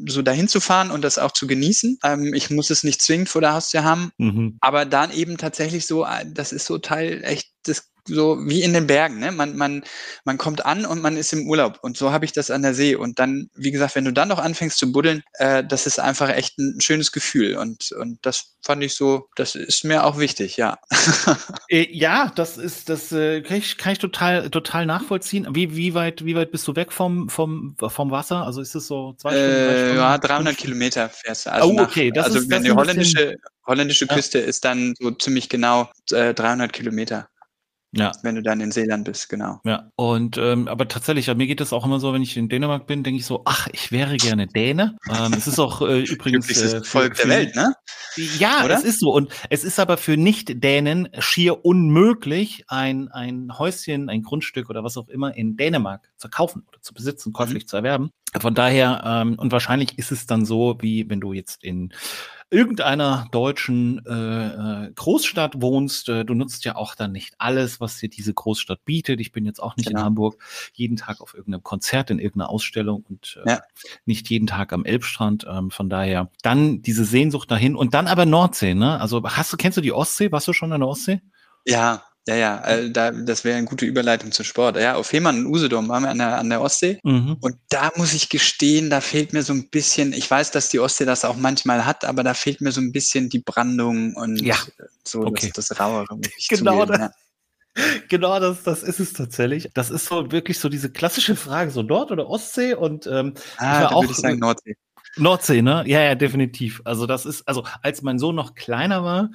[0.07, 1.99] so dahin zu fahren und das auch zu genießen.
[2.03, 4.59] Ähm, ich muss es nicht zwingend vor der Haustür haben, mhm.
[4.61, 8.73] aber dann eben tatsächlich so, äh, das ist so Teil echt des so wie in
[8.73, 9.19] den Bergen.
[9.19, 9.33] Ne?
[9.33, 9.85] Man, man,
[10.25, 11.79] man kommt an und man ist im Urlaub.
[11.83, 12.95] Und so habe ich das an der See.
[12.95, 16.29] Und dann, wie gesagt, wenn du dann noch anfängst zu buddeln, äh, das ist einfach
[16.31, 17.57] echt ein schönes Gefühl.
[17.57, 20.79] Und, und das fand ich so, das ist mir auch wichtig, ja.
[21.69, 25.47] äh, ja, das ist, das äh, kann, ich, kann ich total, total nachvollziehen.
[25.51, 28.45] Wie, wie weit, wie weit bist du weg vom, vom, vom Wasser?
[28.45, 29.97] Also ist es so zwei Stunden, drei Stunden?
[29.97, 31.53] Ja, 300 Kilometer fährst du.
[31.53, 32.09] Also oh, okay.
[32.09, 33.37] Nach, das also ist, wenn die holländische,
[33.67, 34.45] holländische Küste ja.
[34.45, 37.29] ist dann so ziemlich genau äh, 300 Kilometer.
[37.95, 38.13] Ja.
[38.23, 39.61] Wenn du dann in Seeland bist, genau.
[39.65, 39.91] Ja.
[39.97, 43.03] Und ähm, aber tatsächlich, mir geht das auch immer so, wenn ich in Dänemark bin,
[43.03, 44.97] denke ich so, ach, ich wäre gerne Däne.
[45.11, 47.75] Ähm, es ist auch äh, übrigens äh, Volk der Welt, ne?
[48.39, 48.77] Ja, Oder?
[48.77, 49.13] es ist so.
[49.13, 54.97] Und es ist aber für Nicht-Dänen schier unmöglich, ein, ein Häuschen, ein Grundstück oder was
[54.97, 57.69] auch immer in Dänemark zu kaufen oder zu besitzen, käuflich mhm.
[57.69, 58.11] zu erwerben.
[58.41, 61.93] Von daher, ähm, und wahrscheinlich ist es dann so, wie wenn du jetzt in
[62.53, 67.99] irgendeiner deutschen äh, äh, Großstadt wohnst, äh, du nutzt ja auch dann nicht alles, was
[67.99, 69.21] dir diese Großstadt bietet.
[69.21, 70.01] Ich bin jetzt auch nicht genau.
[70.01, 70.43] in Hamburg
[70.75, 73.63] jeden Tag auf irgendeinem Konzert, in irgendeiner Ausstellung und äh, ja.
[74.05, 75.47] nicht jeden Tag am Elbstrand.
[75.49, 78.75] Ähm, von daher dann diese Sehnsucht dahin und dann aber Nordsee.
[78.75, 79.01] Ne?
[79.01, 80.31] Also hast du kennst du die Ostsee?
[80.31, 81.23] Warst du schon an der Ostsee?
[81.67, 84.77] Ja, Ja, ja, äh, da, das wäre eine gute Überleitung zum Sport.
[84.77, 87.01] Ja, auf Fehmarn und Usedom waren wir an der, an der Ostsee.
[87.03, 87.37] Mhm.
[87.41, 90.79] Und da muss ich gestehen, da fehlt mir so ein bisschen, ich weiß, dass die
[90.79, 94.41] Ostsee das auch manchmal hat, aber da fehlt mir so ein bisschen die Brandung und
[94.41, 94.57] ja.
[95.05, 95.51] so okay.
[95.53, 96.07] das, das Rauere.
[96.49, 97.83] Genau, zugeben, das, ja.
[98.09, 99.69] genau das, das ist es tatsächlich.
[99.75, 103.79] Das ist so wirklich so diese klassische Frage, so Nord- oder Ostsee und ähm, ah,
[103.79, 104.77] ich war auch, würde ich sagen Nordsee.
[105.17, 105.83] Nordsee, ne?
[105.87, 106.83] Ja, ja, definitiv.
[106.85, 109.31] Also das ist, also als mein Sohn noch kleiner war,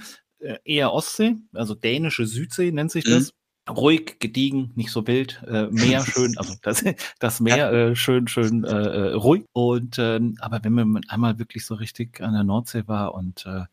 [0.63, 3.27] eher Ostsee, also dänische Südsee nennt sich das.
[3.27, 3.37] Mhm.
[3.69, 6.83] Ruhig, gediegen, nicht so wild, äh, Meer schön, also das,
[7.19, 9.43] das Meer äh, schön, schön äh, äh, ruhig.
[9.51, 13.63] Und ähm, aber wenn man einmal wirklich so richtig an der Nordsee war und äh,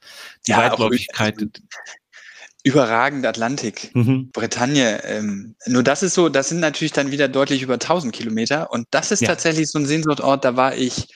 [0.46, 1.36] die ja, Weitläufigkeit.
[2.66, 4.30] Überragend Atlantik, mhm.
[4.32, 5.04] Bretagne.
[5.04, 8.72] Ähm, nur das ist so, das sind natürlich dann wieder deutlich über 1000 Kilometer.
[8.72, 9.28] Und das ist ja.
[9.28, 11.08] tatsächlich so ein Sehnsuchtort, da war ich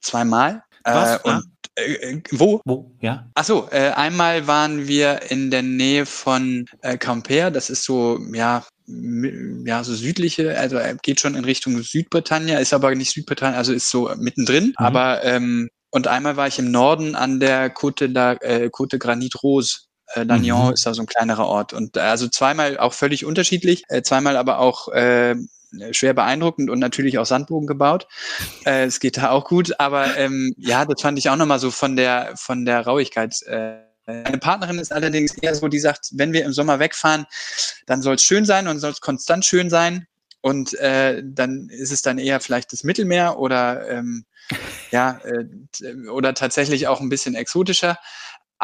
[0.00, 0.62] zweimal.
[0.82, 1.20] Was?
[1.22, 2.60] Äh, und äh, äh, wo?
[2.64, 2.90] Wo?
[3.00, 3.30] Ja.
[3.34, 7.50] Achso, äh, einmal waren wir in der Nähe von äh, Quimper.
[7.50, 12.74] Das ist so, ja, ja, so südliche, also er geht schon in Richtung Südbritannien, ist
[12.74, 14.66] aber nicht Südbritannien, also ist so mittendrin.
[14.66, 14.74] Mhm.
[14.76, 19.42] Aber ähm, und einmal war ich im Norden an der Côte, la, äh, Côte Granit
[19.42, 19.82] Rose.
[20.14, 20.72] Äh, Lannion mhm.
[20.72, 21.72] ist da so ein kleinerer Ort.
[21.72, 25.36] Und äh, also zweimal auch völlig unterschiedlich, äh, zweimal aber auch äh,
[25.90, 28.06] schwer beeindruckend und natürlich auch Sandbogen gebaut.
[28.64, 31.70] Äh, es geht da auch gut, aber ähm, ja, das fand ich auch nochmal so
[31.70, 33.42] von der von der Rauigkeit.
[33.42, 37.26] Äh, meine Partnerin ist allerdings eher so, die sagt, wenn wir im Sommer wegfahren,
[37.86, 40.06] dann soll es schön sein und soll es konstant schön sein.
[40.42, 44.26] Und äh, dann ist es dann eher vielleicht das Mittelmeer oder ähm,
[44.90, 47.98] ja, äh, oder tatsächlich auch ein bisschen exotischer.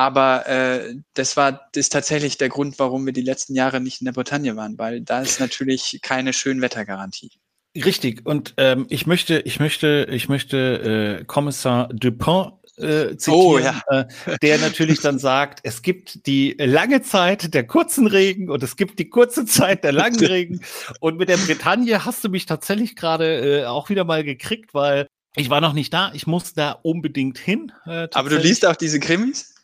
[0.01, 4.01] Aber äh, das war das ist tatsächlich der Grund, warum wir die letzten Jahre nicht
[4.01, 7.31] in der Bretagne waren, weil da ist natürlich keine Schönwettergarantie.
[7.77, 8.25] Richtig.
[8.25, 13.83] Und ähm, ich möchte, ich möchte, ich möchte äh, Kommissar Dupont äh, zitieren, oh, ja.
[13.91, 18.77] äh, der natürlich dann sagt, es gibt die lange Zeit der kurzen Regen und es
[18.77, 20.63] gibt die kurze Zeit der langen Regen.
[21.01, 25.09] Und mit der Bretagne hast du mich tatsächlich gerade äh, auch wieder mal gekriegt, weil
[25.37, 26.11] ich war noch nicht da.
[26.15, 27.71] Ich muss da unbedingt hin.
[27.85, 29.60] Äh, Aber du liest auch diese Krimis?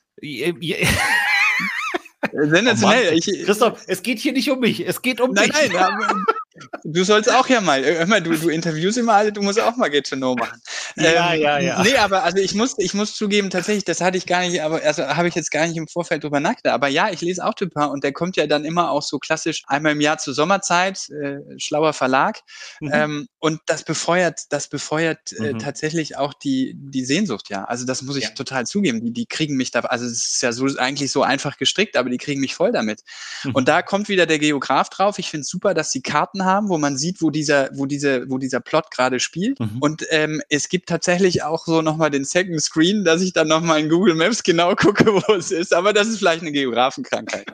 [2.32, 3.10] Sensationell.
[3.12, 5.72] Oh ich, Christoph, es geht hier nicht um mich, es geht um nein, dich.
[5.72, 6.24] Nein,
[6.84, 9.88] du sollst auch ja mal, immer, du, du interviewst immer alle, du musst auch mal
[9.88, 10.60] Get to Know machen.
[10.96, 11.82] Ja, ähm, ja, ja.
[11.82, 14.82] Nee, aber also ich muss, ich muss zugeben, tatsächlich, das hatte ich gar nicht, aber
[14.82, 16.74] also habe ich jetzt gar nicht im Vorfeld drüber nachgedacht.
[16.74, 19.62] Aber ja, ich lese auch Typa und der kommt ja dann immer auch so klassisch
[19.66, 22.40] einmal im Jahr zur Sommerzeit, äh, schlauer Verlag.
[22.80, 22.90] Mhm.
[22.92, 25.58] Ähm, und das befeuert, das befeuert äh, mhm.
[25.58, 27.64] tatsächlich auch die, die Sehnsucht, ja.
[27.64, 28.30] Also das muss ich ja.
[28.30, 29.04] total zugeben.
[29.04, 32.10] Die, die kriegen mich da, also es ist ja so eigentlich so einfach gestrickt, aber
[32.10, 33.02] die kriegen mich voll damit.
[33.44, 33.54] Mhm.
[33.54, 35.18] Und da kommt wieder der Geograf drauf.
[35.18, 38.24] Ich finde es super, dass die Karten haben, wo man sieht, wo dieser, wo diese,
[38.30, 39.60] wo dieser Plot gerade spielt.
[39.60, 39.76] Mhm.
[39.80, 43.80] Und ähm, es gibt tatsächlich auch so nochmal den Second Screen, dass ich dann nochmal
[43.80, 45.74] in Google Maps genau gucke, wo es ist.
[45.74, 47.46] Aber das ist vielleicht eine Geografenkrankheit.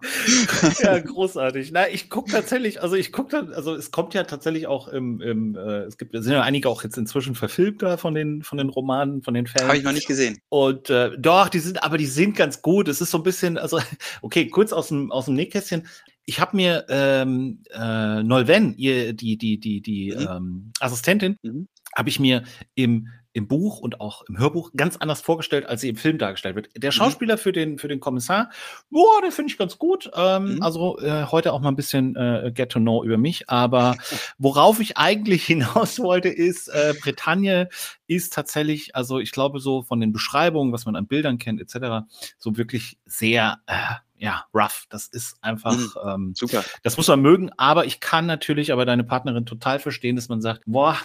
[0.82, 1.72] ja, großartig.
[1.72, 5.20] Na, ich gucke tatsächlich, also ich gucke dann, also es kommt ja tatsächlich auch im,
[5.20, 8.42] im äh, es gibt, es sind ja einige auch jetzt inzwischen verfilmt da von den,
[8.42, 9.64] von den Romanen, von den Fans.
[9.64, 10.40] Habe ich noch nicht gesehen.
[10.48, 12.88] Und äh, doch, die sind, aber die sind ganz gut.
[12.88, 13.80] Es ist so ein bisschen, also,
[14.22, 15.86] okay, kurz aus dem, aus dem Nähkästchen.
[16.30, 20.28] Ich habe mir ähm, äh, Nolven, ihr, die, die, die, die mhm.
[20.30, 21.66] ähm, Assistentin, mhm.
[21.96, 22.44] habe ich mir
[22.76, 26.56] im im Buch und auch im Hörbuch ganz anders vorgestellt, als sie im Film dargestellt
[26.56, 26.68] wird.
[26.76, 26.94] Der mhm.
[26.94, 27.38] Schauspieler mhm.
[27.38, 28.50] für den für den Kommissar,
[28.90, 30.08] boah, den finde ich ganz gut.
[30.14, 30.62] Ähm, mhm.
[30.62, 33.48] Also äh, heute auch mal ein bisschen äh, Get to Know über mich.
[33.48, 33.96] Aber
[34.38, 37.68] worauf ich eigentlich hinaus wollte, ist äh, Bretagne
[38.06, 42.06] ist tatsächlich, also ich glaube so von den Beschreibungen, was man an Bildern kennt etc.,
[42.38, 43.74] so wirklich sehr äh,
[44.20, 44.84] ja, rough.
[44.90, 46.62] Das ist einfach mhm, ähm, super.
[46.82, 50.42] Das muss man mögen, aber ich kann natürlich aber deine Partnerin total verstehen, dass man
[50.42, 50.98] sagt, boah,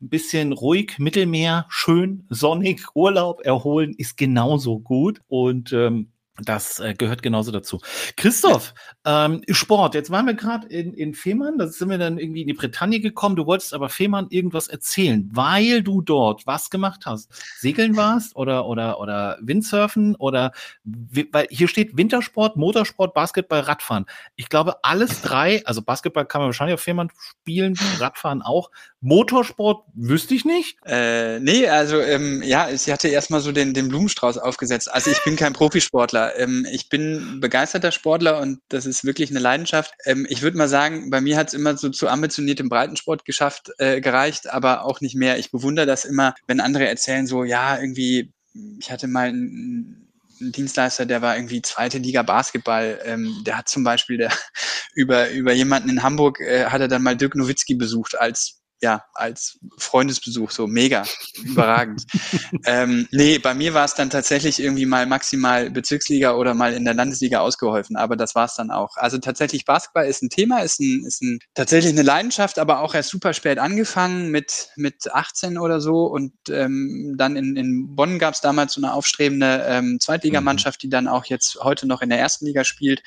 [0.00, 5.20] ein bisschen ruhig, Mittelmeer, schön, sonnig, Urlaub, erholen ist genauso gut.
[5.28, 6.10] Und ähm,
[6.42, 7.80] das äh, gehört genauso dazu.
[8.16, 9.94] Christoph, ähm, Sport.
[9.94, 13.00] Jetzt waren wir gerade in, in Fehmarn, da sind wir dann irgendwie in die Bretagne
[13.00, 13.36] gekommen.
[13.36, 17.30] Du wolltest aber Fehmarn irgendwas erzählen, weil du dort was gemacht hast.
[17.58, 20.52] Segeln warst oder, oder, oder Windsurfen oder,
[20.84, 24.06] weil hier steht Wintersport, Motorsport, Basketball, Radfahren.
[24.36, 28.70] Ich glaube, alles drei, also Basketball kann man wahrscheinlich auf Fehmarn spielen, Radfahren auch.
[29.06, 30.78] Motorsport wüsste ich nicht.
[30.84, 34.92] Äh, nee, also ähm, ja, sie hatte erstmal so den, den Blumenstrauß aufgesetzt.
[34.92, 36.36] Also ich bin kein Profisportler.
[36.36, 39.94] Ähm, ich bin begeisterter Sportler und das ist wirklich eine Leidenschaft.
[40.06, 43.70] Ähm, ich würde mal sagen, bei mir hat es immer so zu ambitioniertem Breitensport geschafft,
[43.78, 45.38] äh, gereicht, aber auch nicht mehr.
[45.38, 48.32] Ich bewundere das immer, wenn andere erzählen so, ja, irgendwie,
[48.80, 50.02] ich hatte mal ein
[50.38, 53.00] ein Dienstleister, der war irgendwie zweite Liga Basketball.
[53.04, 54.32] Ähm, der hat zum Beispiel der,
[54.94, 59.04] über, über jemanden in Hamburg, äh, hat er dann mal Dirk Nowitzki besucht als ja,
[59.14, 61.04] als Freundesbesuch, so mega,
[61.42, 62.04] überragend.
[62.66, 66.84] ähm, nee, bei mir war es dann tatsächlich irgendwie mal maximal Bezirksliga oder mal in
[66.84, 68.96] der Landesliga ausgeholfen, aber das war es dann auch.
[68.96, 72.94] Also tatsächlich Basketball ist ein Thema, ist ein, ist ein tatsächlich eine Leidenschaft, aber auch
[72.94, 78.18] erst super spät angefangen mit, mit 18 oder so und ähm, dann in, in Bonn
[78.18, 82.10] gab es damals so eine aufstrebende ähm, Zweitligamannschaft, die dann auch jetzt heute noch in
[82.10, 83.02] der ersten Liga spielt,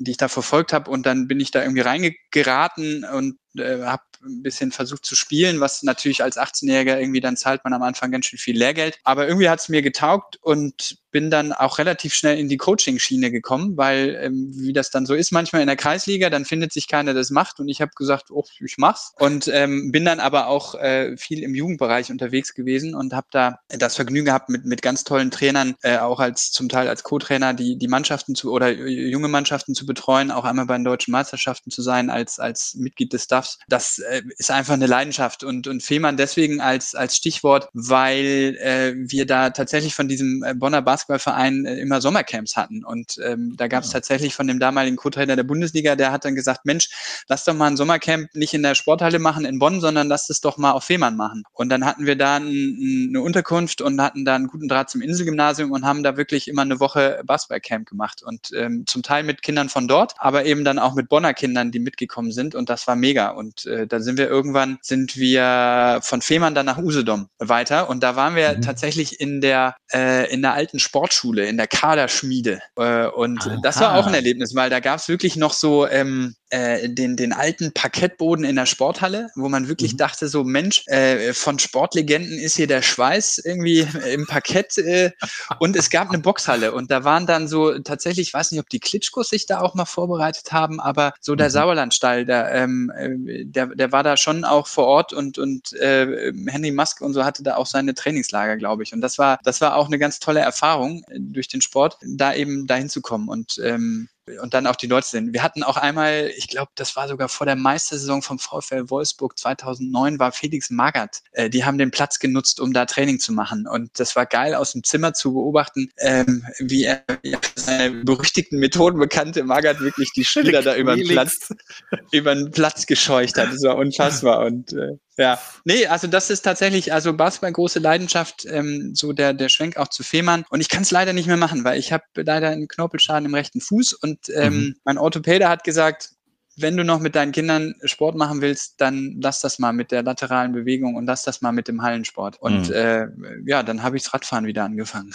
[0.00, 4.02] die ich da verfolgt habe und dann bin ich da irgendwie reingeraten und äh, habe
[4.24, 8.10] ein bisschen versucht zu spielen, was natürlich als 18-Jähriger irgendwie dann zahlt man am Anfang
[8.10, 8.98] ganz schön viel Lehrgeld.
[9.04, 13.30] Aber irgendwie hat es mir getaugt und bin dann auch relativ schnell in die Coaching-Schiene
[13.30, 16.88] gekommen, weil ähm, wie das dann so ist manchmal in der Kreisliga, dann findet sich
[16.88, 17.60] keiner, der das macht.
[17.60, 19.12] Und ich habe gesagt, oh, ich mach's.
[19.20, 23.60] Und ähm, bin dann aber auch äh, viel im Jugendbereich unterwegs gewesen und habe da
[23.68, 27.54] das Vergnügen gehabt mit mit ganz tollen Trainern, äh, auch als zum Teil als Co-Trainer
[27.54, 31.70] die die Mannschaften zu oder junge Mannschaften zu betreuen, auch einmal bei den deutschen Meisterschaften
[31.70, 33.60] zu sein als als Mitglied des Staffs.
[33.68, 35.44] Das äh, ist einfach eine Leidenschaft.
[35.44, 40.54] Und und Fehmarn deswegen als als Stichwort, weil äh, wir da tatsächlich von diesem äh,
[40.54, 42.84] Bonner Basketball Basketballverein äh, immer Sommercamps hatten.
[42.84, 43.94] Und ähm, da gab es ja.
[43.94, 46.88] tatsächlich von dem damaligen Co-Trainer der Bundesliga, der hat dann gesagt, Mensch,
[47.28, 50.40] lass doch mal ein Sommercamp nicht in der Sporthalle machen in Bonn, sondern lass es
[50.40, 51.44] doch mal auf Fehmarn machen.
[51.52, 55.02] Und dann hatten wir da ein, eine Unterkunft und hatten da einen guten Draht zum
[55.02, 58.22] Inselgymnasium und haben da wirklich immer eine Woche Basketballcamp gemacht.
[58.22, 61.70] Und ähm, zum Teil mit Kindern von dort, aber eben dann auch mit Bonner Kindern,
[61.70, 62.54] die mitgekommen sind.
[62.54, 63.30] Und das war mega.
[63.30, 67.88] Und äh, da sind wir irgendwann, sind wir von Fehmarn dann nach Usedom weiter.
[67.88, 68.62] Und da waren wir mhm.
[68.62, 72.60] tatsächlich in der, äh, in der alten Sport Sportschule, in der Kaderschmiede.
[72.76, 73.58] Äh, und Aha.
[73.62, 77.16] das war auch ein Erlebnis, weil da gab es wirklich noch so ähm, äh, den,
[77.16, 79.98] den alten Parkettboden in der Sporthalle, wo man wirklich mhm.
[79.98, 84.78] dachte, so Mensch, äh, von Sportlegenden ist hier der Schweiß irgendwie im Parkett.
[84.78, 85.10] Äh,
[85.58, 88.68] und es gab eine Boxhalle und da waren dann so tatsächlich, ich weiß nicht, ob
[88.68, 91.52] die Klitschkos sich da auch mal vorbereitet haben, aber so der mhm.
[91.52, 96.32] Sauerlandstall, der, ähm, äh, der, der war da schon auch vor Ort und, und äh,
[96.46, 98.92] Henry Musk und so hatte da auch seine Trainingslager, glaube ich.
[98.92, 102.32] Und das war, das war auch eine ganz tolle Erfahrung äh, durch den Sport, da
[102.32, 103.28] eben dahin zu kommen.
[103.28, 104.08] Und ähm,
[104.40, 105.32] und dann auch die Leute sind.
[105.32, 109.38] Wir hatten auch einmal, ich glaube, das war sogar vor der Meistersaison vom VfL Wolfsburg
[109.38, 111.20] 2009, war Felix Magath.
[111.32, 113.66] Äh, die haben den Platz genutzt, um da Training zu machen.
[113.66, 118.58] Und das war geil, aus dem Zimmer zu beobachten, ähm, wie er ja, seine berüchtigten
[118.58, 121.52] Methoden bekannte Magath wirklich die Spieler da über den Platz,
[122.12, 123.52] über den Platz gescheucht hat.
[123.52, 124.46] Das war unfassbar.
[124.46, 129.32] Und äh, ja, nee, also das ist tatsächlich, also Basketball große Leidenschaft, ähm, so der,
[129.32, 130.44] der Schwenk auch zu Fehmarn.
[130.50, 133.34] Und ich kann es leider nicht mehr machen, weil ich habe leider einen Knorpelschaden im
[133.34, 134.76] rechten Fuß und ähm, mhm.
[134.84, 136.10] mein Orthopäde hat gesagt,
[136.56, 140.02] wenn du noch mit deinen Kindern Sport machen willst, dann lass das mal mit der
[140.02, 142.40] lateralen Bewegung und lass das mal mit dem Hallensport.
[142.40, 142.74] Und mhm.
[142.74, 143.08] äh,
[143.46, 145.12] ja, dann habe ich das Radfahren wieder angefangen.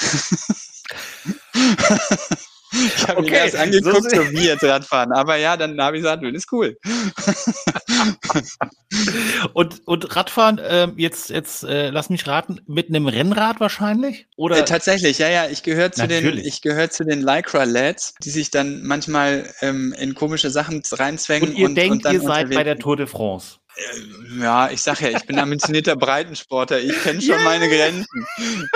[2.72, 5.12] Ich habe okay, mir erst angeguckt, so, so wie jetzt Radfahren.
[5.12, 6.78] Aber ja, dann habe ich gesagt, ist cool.
[9.54, 14.28] und, und Radfahren, äh, jetzt, jetzt äh, lass mich raten, mit einem Rennrad wahrscheinlich?
[14.36, 14.60] Oder?
[14.60, 15.48] Äh, tatsächlich, ja, ja.
[15.48, 20.14] Ich gehöre zu den, ich gehöre zu den Lycra-Lads, die sich dann manchmal ähm, in
[20.14, 21.50] komische Sachen reinzwängen.
[21.50, 23.59] Und ihr und, denkt, und ihr seid bei der Tour de France.
[23.76, 26.80] Äh, ja, ich sage ja, ich bin ambitionierter Breitensportler.
[26.80, 27.44] Ich kenne schon yeah.
[27.44, 28.26] meine Grenzen.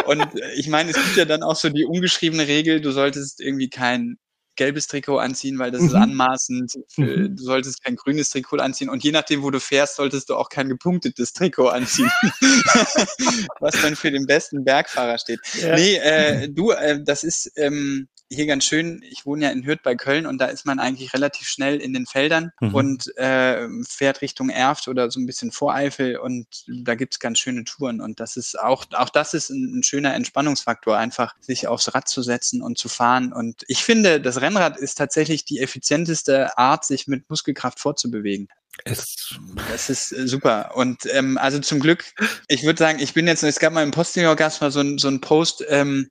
[0.06, 3.41] Und äh, ich meine, es gibt ja dann auch so die ungeschriebene Regel, du solltest
[3.41, 4.17] irgendwie kein
[4.56, 5.88] gelbes Trikot anziehen, weil das mhm.
[5.88, 6.73] ist anmaßend.
[6.97, 7.36] Mhm.
[7.36, 8.89] Du solltest kein grünes Trikot anziehen.
[8.89, 12.12] Und je nachdem, wo du fährst, solltest du auch kein gepunktetes Trikot anziehen.
[13.60, 15.39] Was dann für den besten Bergfahrer steht.
[15.60, 15.75] Ja.
[15.75, 19.82] Nee, äh, du, äh, das ist, ähm, hier ganz schön, ich wohne ja in Hürth
[19.84, 22.76] bei Köln und da ist man eigentlich relativ schnell in den Feldern mhm.
[22.76, 27.63] und äh, fährt Richtung Erft oder so ein bisschen Voreifel und da gibt's ganz schöne
[27.63, 31.93] Touren und das ist auch, auch das ist ein, ein, schöner Entspannungsfaktor, einfach sich aufs
[31.93, 36.58] Rad zu setzen und zu fahren und ich finde, das Rennrad ist tatsächlich die effizienteste
[36.58, 38.48] Art, sich mit Muskelkraft fortzubewegen.
[38.86, 39.36] Es,
[39.69, 40.72] das ist äh, super.
[40.76, 42.06] Und ähm, also zum Glück,
[42.48, 44.98] ich würde sagen, ich bin jetzt, es gab mal im Postinger gab mal so ein,
[44.98, 46.10] so ein Post, ähm,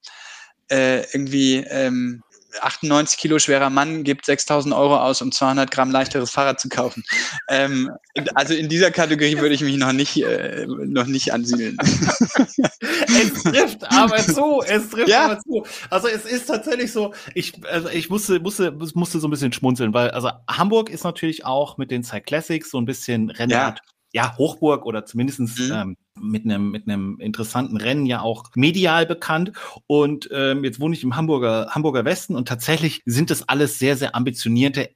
[0.73, 2.23] äh, irgendwie ähm,
[2.61, 7.03] 98 Kilo schwerer Mann gibt 6000 Euro aus, um 200 Gramm leichteres Fahrrad zu kaufen.
[7.49, 7.91] Ähm,
[8.35, 11.79] also in dieser Kategorie würde ich mich noch nicht, äh, noch nicht ansiedeln.
[11.81, 15.25] es trifft aber zu, es trifft ja.
[15.27, 15.65] aber zu.
[15.91, 19.95] Also es ist tatsächlich so, ich, also ich musste, musste, musste so ein bisschen schmunzeln,
[19.95, 23.79] weil also Hamburg ist natürlich auch mit den Cyclassics so ein bisschen Rennrad.
[23.79, 25.73] Ja ja, Hochburg oder zumindestens mhm.
[25.73, 29.53] ähm, mit einem mit einem interessanten Rennen ja auch medial bekannt.
[29.87, 33.97] Und ähm, jetzt wohne ich im Hamburger Hamburger Westen und tatsächlich sind das alles sehr
[33.97, 34.91] sehr ambitionierte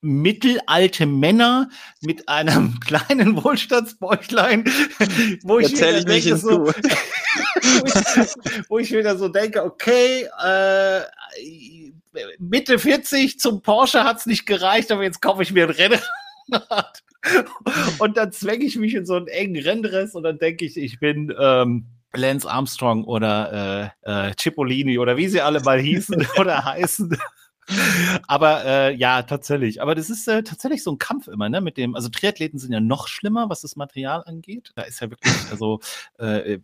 [0.00, 4.64] mittelalte Männer mit einem kleinen Wohlstandsbäuchlein,
[5.42, 10.28] wo ich Erzähl wieder ich denke, so, wo, ich, wo ich wieder so denke, okay,
[10.44, 11.00] äh,
[12.38, 16.00] Mitte 40 zum Porsche hat's nicht gereicht, aber jetzt kaufe ich mir ein Rennen
[16.50, 17.02] Fahrrad.
[17.98, 21.00] Und dann zwänge ich mich in so einen engen Renndress und dann denke ich, ich
[21.00, 26.64] bin ähm, Lance Armstrong oder äh, äh, Cipollini oder wie sie alle mal hießen oder
[26.64, 27.16] heißen.
[28.26, 29.82] Aber äh, ja, tatsächlich.
[29.82, 31.60] Aber das ist äh, tatsächlich so ein Kampf immer, ne?
[31.60, 34.72] Mit dem, also Triathleten sind ja noch schlimmer, was das Material angeht.
[34.74, 35.80] Da ist ja wirklich, also
[36.18, 36.58] äh,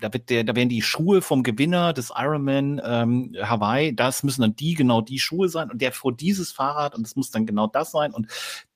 [0.00, 4.40] da wird der, da werden die Schuhe vom Gewinner des Ironman ähm, Hawaii, das müssen
[4.40, 7.44] dann die genau die Schuhe sein und der vor dieses Fahrrad und das muss dann
[7.44, 8.28] genau das sein und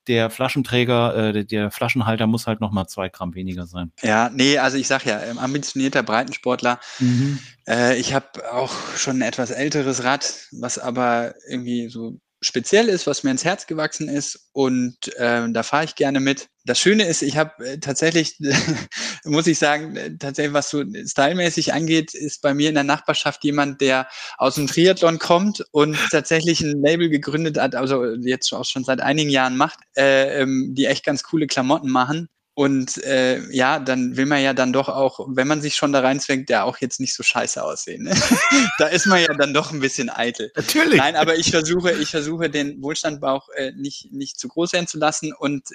[0.07, 3.91] der Flaschenträger, äh, der, Flaschenhalter muss halt noch mal zwei Gramm weniger sein.
[4.01, 6.79] Ja, nee, also ich sag ja, ähm, ambitionierter Breitensportler.
[6.99, 7.39] Mhm.
[7.67, 13.07] Äh, ich habe auch schon ein etwas älteres Rad, was aber irgendwie so speziell ist,
[13.07, 16.49] was mir ins Herz gewachsen ist und äh, da fahre ich gerne mit.
[16.67, 18.37] Das Schöne ist, ich habe äh, tatsächlich,
[19.23, 23.45] muss ich sagen, äh, tatsächlich, was so stylmäßig angeht, ist bei mir in der Nachbarschaft
[23.45, 28.65] jemand, der aus dem Triathlon kommt und tatsächlich ein Label gegründet hat, also jetzt auch
[28.65, 32.27] schon seit einigen Jahren macht, äh, ähm, die echt ganz coole Klamotten machen.
[32.57, 35.99] Und äh, ja, dann will man ja dann doch auch, wenn man sich schon da
[35.99, 38.05] reinzwängt, ja auch jetzt nicht so scheiße aussehen.
[38.05, 38.15] Ne?
[38.79, 40.51] da ist man ja dann doch ein bisschen eitel.
[40.55, 40.97] Natürlich.
[40.97, 44.97] Nein, aber ich versuche, ich versuche den Wohlstandbauch äh, nicht, nicht zu groß werden zu
[44.97, 45.33] lassen.
[45.33, 45.69] Und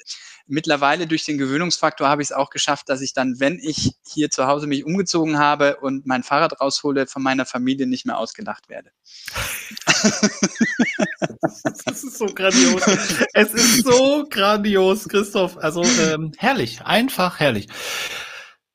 [0.49, 4.31] mittlerweile durch den Gewöhnungsfaktor habe ich es auch geschafft, dass ich dann, wenn ich hier
[4.31, 8.69] zu Hause mich umgezogen habe und mein Fahrrad raushole, von meiner Familie nicht mehr ausgelacht
[8.69, 8.91] werde.
[11.85, 12.83] das ist so grandios.
[13.33, 15.57] Es ist so grandios, Christoph.
[15.59, 17.69] Also ähm, herrlich, einfach herrlich.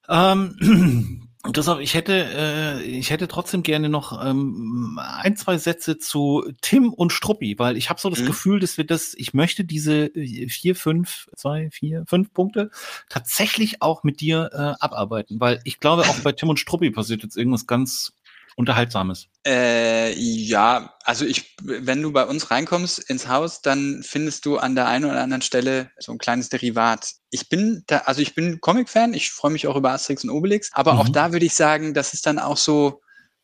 [0.10, 6.44] Ähm, Deshalb, ich hätte, äh, ich hätte trotzdem gerne noch ähm, ein, zwei Sätze zu
[6.62, 8.26] Tim und Struppi, weil ich habe so das mhm.
[8.26, 12.70] Gefühl, dass wir das, ich möchte diese äh, vier, fünf, zwei, vier, fünf Punkte
[13.08, 17.24] tatsächlich auch mit dir äh, abarbeiten, weil ich glaube, auch bei Tim und Struppi passiert
[17.24, 18.14] jetzt irgendwas ganz
[18.58, 19.28] Unterhaltsames?
[19.46, 24.74] Äh, ja, also ich, wenn du bei uns reinkommst ins Haus, dann findest du an
[24.74, 27.12] der einen oder anderen Stelle so ein kleines Derivat.
[27.30, 30.72] Ich bin da, also ich bin Comic-Fan, ich freue mich auch über Asterix und Obelix,
[30.74, 31.00] aber mhm.
[31.00, 33.00] auch da würde ich sagen, das ist dann auch so,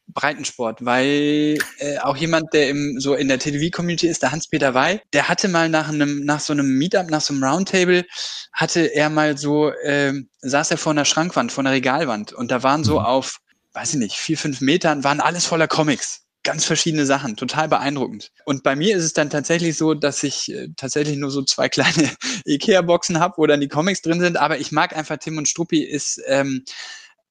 [0.08, 5.00] Breitensport, weil äh, auch jemand, der im, so in der TDV-Community ist, der Hans-Peter Wey,
[5.14, 8.04] der hatte mal nach einem, nach so einem Meetup, nach so einem Roundtable,
[8.52, 12.64] hatte er mal so, äh, saß er vor einer Schrankwand, vor einer Regalwand und da
[12.64, 13.06] waren so mhm.
[13.06, 13.40] auf
[13.74, 16.22] weiß ich nicht, vier, fünf Metern waren alles voller Comics.
[16.44, 18.32] Ganz verschiedene Sachen, total beeindruckend.
[18.46, 21.70] Und bei mir ist es dann tatsächlich so, dass ich äh, tatsächlich nur so zwei
[21.70, 22.10] kleine
[22.46, 24.38] Ikea-Boxen habe, wo dann die Comics drin sind.
[24.38, 26.66] Aber ich mag einfach Tim und Struppi ist ähm,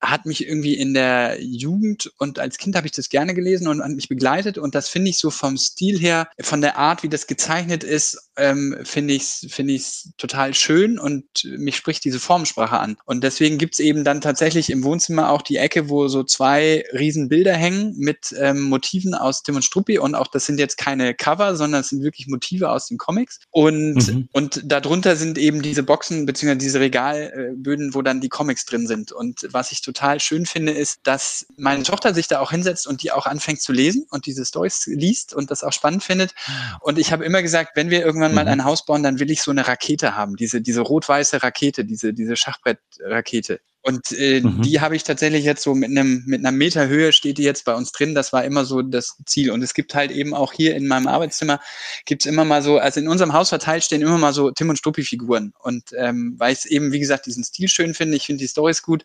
[0.03, 3.81] hat mich irgendwie in der Jugend und als Kind habe ich das gerne gelesen und
[3.81, 7.09] hat mich begleitet und das finde ich so vom Stil her, von der Art, wie
[7.09, 12.79] das gezeichnet ist, ähm, finde ich es ich's total schön und mich spricht diese Formensprache
[12.79, 12.97] an.
[13.05, 17.55] Und deswegen gibt's eben dann tatsächlich im Wohnzimmer auch die Ecke, wo so zwei Riesenbilder
[17.55, 21.57] hängen mit ähm, Motiven aus Tim und Struppi und auch das sind jetzt keine Cover,
[21.57, 23.41] sondern es sind wirklich Motive aus den Comics.
[23.51, 24.29] Und, mhm.
[24.33, 29.13] und darunter sind eben diese Boxen beziehungsweise diese Regalböden, wo dann die Comics drin sind.
[29.13, 33.03] Und was ich total schön finde, ist, dass meine Tochter sich da auch hinsetzt und
[33.03, 36.35] die auch anfängt zu lesen und diese Stories liest und das auch spannend findet.
[36.81, 38.51] Und ich habe immer gesagt, wenn wir irgendwann mal mhm.
[38.51, 42.15] ein Haus bauen, dann will ich so eine Rakete haben, diese, diese rot-weiße Rakete, diese,
[42.15, 43.61] diese Schachbrettrakete.
[43.85, 44.63] Und äh, mhm.
[44.63, 47.65] die habe ich tatsächlich jetzt so mit einem mit einer Meter Höhe steht die jetzt
[47.65, 48.15] bei uns drin.
[48.15, 49.51] Das war immer so das Ziel.
[49.51, 51.61] Und es gibt halt eben auch hier in meinem Arbeitszimmer
[52.07, 54.77] gibt's immer mal so, also in unserem Haus verteilt stehen immer mal so Tim und
[54.77, 55.53] Struppi Figuren.
[55.59, 58.83] Und ähm, weil ich eben wie gesagt diesen Stil schön finde, ich finde die Stories
[58.83, 59.03] gut.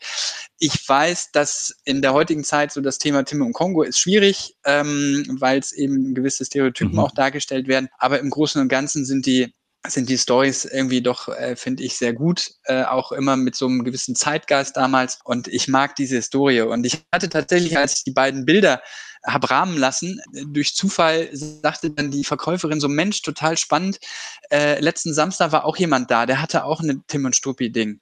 [0.60, 4.58] Ich weiß, dass in der heutigen Zeit so das Thema Tim und Kongo ist schwierig,
[4.64, 7.00] ähm, weil es eben gewisse Stereotypen mhm.
[7.00, 7.90] auch dargestellt werden.
[7.98, 9.54] Aber im Großen und Ganzen sind die
[9.90, 13.68] sind die Stories irgendwie doch, äh, finde ich, sehr gut, äh, auch immer mit so
[13.68, 15.20] einem gewissen Zeitgeist damals.
[15.24, 16.62] Und ich mag diese Historie.
[16.62, 18.82] Und ich hatte tatsächlich, als ich die beiden Bilder
[19.26, 24.00] habe rahmen lassen, durch Zufall sagte dann die Verkäuferin so, Mensch, total spannend.
[24.52, 28.00] Äh, letzten Samstag war auch jemand da, der hatte auch eine Tim und Struppi-Ding.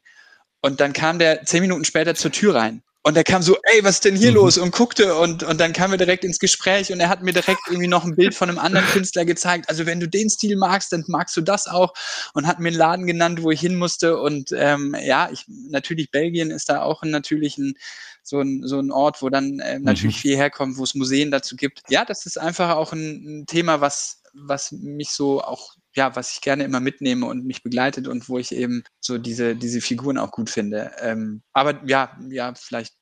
[0.61, 2.83] Und dann kam der zehn Minuten später zur Tür rein.
[3.07, 4.37] Und er kam so, ey, was ist denn hier mhm.
[4.37, 4.57] los?
[4.57, 7.61] Und guckte und, und dann kamen wir direkt ins Gespräch und er hat mir direkt
[7.67, 9.69] irgendwie noch ein Bild von einem anderen Künstler gezeigt.
[9.69, 11.93] Also wenn du den Stil magst, dann magst du das auch.
[12.33, 14.19] Und hat mir einen Laden genannt, wo ich hin musste.
[14.19, 17.75] Und ähm, ja, ich, natürlich Belgien ist da auch natürlich ein,
[18.23, 20.21] so, ein, so ein Ort, wo dann ähm, natürlich mhm.
[20.21, 21.83] viel herkommt, wo es Museen dazu gibt.
[21.89, 26.33] Ja, das ist einfach auch ein, ein Thema, was, was mich so auch ja, was
[26.33, 30.17] ich gerne immer mitnehme und mich begleitet und wo ich eben so diese, diese Figuren
[30.17, 30.91] auch gut finde.
[30.99, 32.93] Ähm, aber ja, ja, vielleicht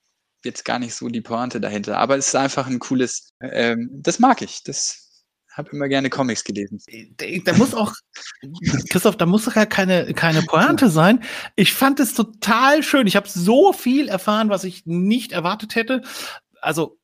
[0.44, 1.98] jetzt gar nicht so die Pointe dahinter.
[1.98, 4.64] Aber es ist einfach ein cooles, ähm, das mag ich.
[4.64, 5.04] Das
[5.54, 6.82] habe immer gerne Comics gelesen.
[7.46, 7.94] Da muss auch,
[8.90, 11.24] Christoph, da muss doch ja keine, keine Pointe sein.
[11.56, 13.08] Ich fand es total schön.
[13.08, 16.02] Ich habe so viel erfahren, was ich nicht erwartet hätte.
[16.60, 16.98] Also,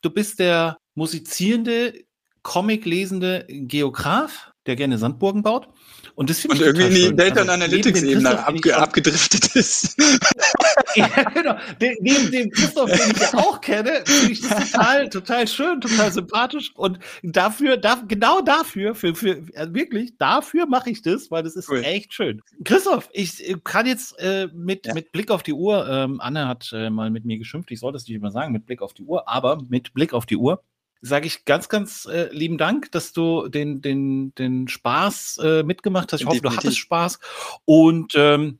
[0.00, 1.94] du bist der musizierende,
[2.42, 5.68] Comic lesende Geograf der gerne Sandburgen baut.
[6.14, 9.96] Und das finde ich irgendwie in die Data also, Analytics-Ebene abge abgedriftet ist.
[10.94, 11.56] ja, genau.
[11.80, 16.12] neben dem Christoph, den ich ja auch kenne, finde ich das total, total schön, total
[16.12, 16.72] sympathisch.
[16.74, 21.56] Und dafür, da, genau dafür, für, für, also wirklich, dafür mache ich das, weil das
[21.56, 21.82] ist cool.
[21.82, 22.42] echt schön.
[22.64, 24.94] Christoph, ich äh, kann jetzt äh, mit, ja.
[24.94, 27.96] mit Blick auf die Uhr, ähm, Anne hat äh, mal mit mir geschimpft, ich sollte
[27.96, 30.62] es nicht immer sagen, mit Blick auf die Uhr, aber mit Blick auf die Uhr
[31.00, 36.12] sage ich ganz, ganz äh, lieben Dank, dass du den, den, den Spaß äh, mitgemacht
[36.12, 36.20] hast.
[36.20, 37.18] Ich hoffe, du hattest Spaß.
[37.64, 38.58] Und ähm,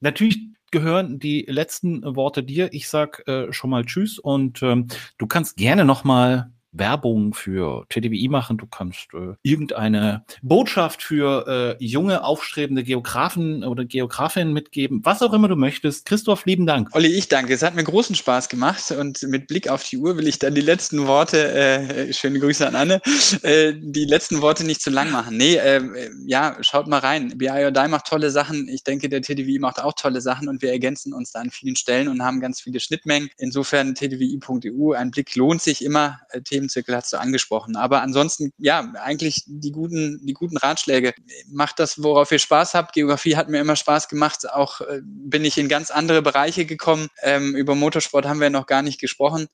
[0.00, 0.40] natürlich
[0.70, 2.72] gehören die letzten Worte dir.
[2.72, 4.88] Ich sag äh, schon mal Tschüss und ähm,
[5.18, 11.76] du kannst gerne noch mal Werbung für TDWI machen, du kannst äh, irgendeine Botschaft für
[11.78, 16.06] äh, junge, aufstrebende Geografen oder Geografinnen mitgeben, was auch immer du möchtest.
[16.06, 16.88] Christoph, lieben Dank.
[16.92, 17.52] Olli, ich danke.
[17.52, 20.54] Es hat mir großen Spaß gemacht und mit Blick auf die Uhr will ich dann
[20.54, 23.00] die letzten Worte, äh, schöne Grüße an Anne,
[23.42, 25.36] äh, die letzten Worte nicht zu lang machen.
[25.36, 25.82] Nee, äh,
[26.26, 27.36] ja, schaut mal rein.
[27.36, 28.68] BI or Die macht tolle Sachen.
[28.68, 31.76] Ich denke, der TDWI macht auch tolle Sachen und wir ergänzen uns da an vielen
[31.76, 33.28] Stellen und haben ganz viele Schnittmengen.
[33.38, 36.20] Insofern tdwi.eu, ein Blick lohnt sich immer.
[36.30, 37.76] Äh, Themenzirkel hast du angesprochen.
[37.76, 41.14] Aber ansonsten, ja, eigentlich die guten, die guten Ratschläge.
[41.50, 42.94] Macht das, worauf ihr Spaß habt.
[42.94, 44.50] Geografie hat mir immer Spaß gemacht.
[44.50, 47.08] Auch äh, bin ich in ganz andere Bereiche gekommen.
[47.22, 49.48] Ähm, über Motorsport haben wir noch gar nicht gesprochen.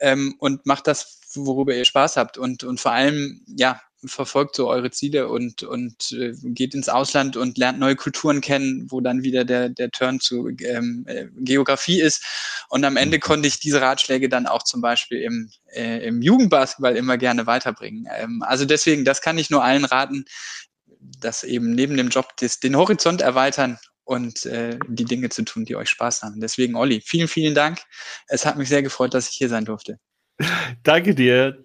[0.00, 2.38] Ähm, und macht das, worüber ihr Spaß habt.
[2.38, 7.36] Und, und vor allem, ja, verfolgt so eure Ziele und, und äh, geht ins Ausland
[7.36, 12.00] und lernt neue Kulturen kennen, wo dann wieder der, der Turn zu ähm, äh, Geografie
[12.00, 12.24] ist.
[12.68, 13.20] Und am Ende mhm.
[13.20, 18.06] konnte ich diese Ratschläge dann auch zum Beispiel im, äh, im Jugendbasketball immer gerne weiterbringen.
[18.16, 20.24] Ähm, also deswegen, das kann ich nur allen raten,
[21.20, 25.64] dass eben neben dem Job des, den Horizont erweitern und äh, die Dinge zu tun,
[25.64, 26.40] die euch Spaß haben.
[26.40, 27.80] Deswegen, Olli, vielen, vielen Dank.
[28.28, 29.98] Es hat mich sehr gefreut, dass ich hier sein durfte.
[30.82, 31.64] Danke dir.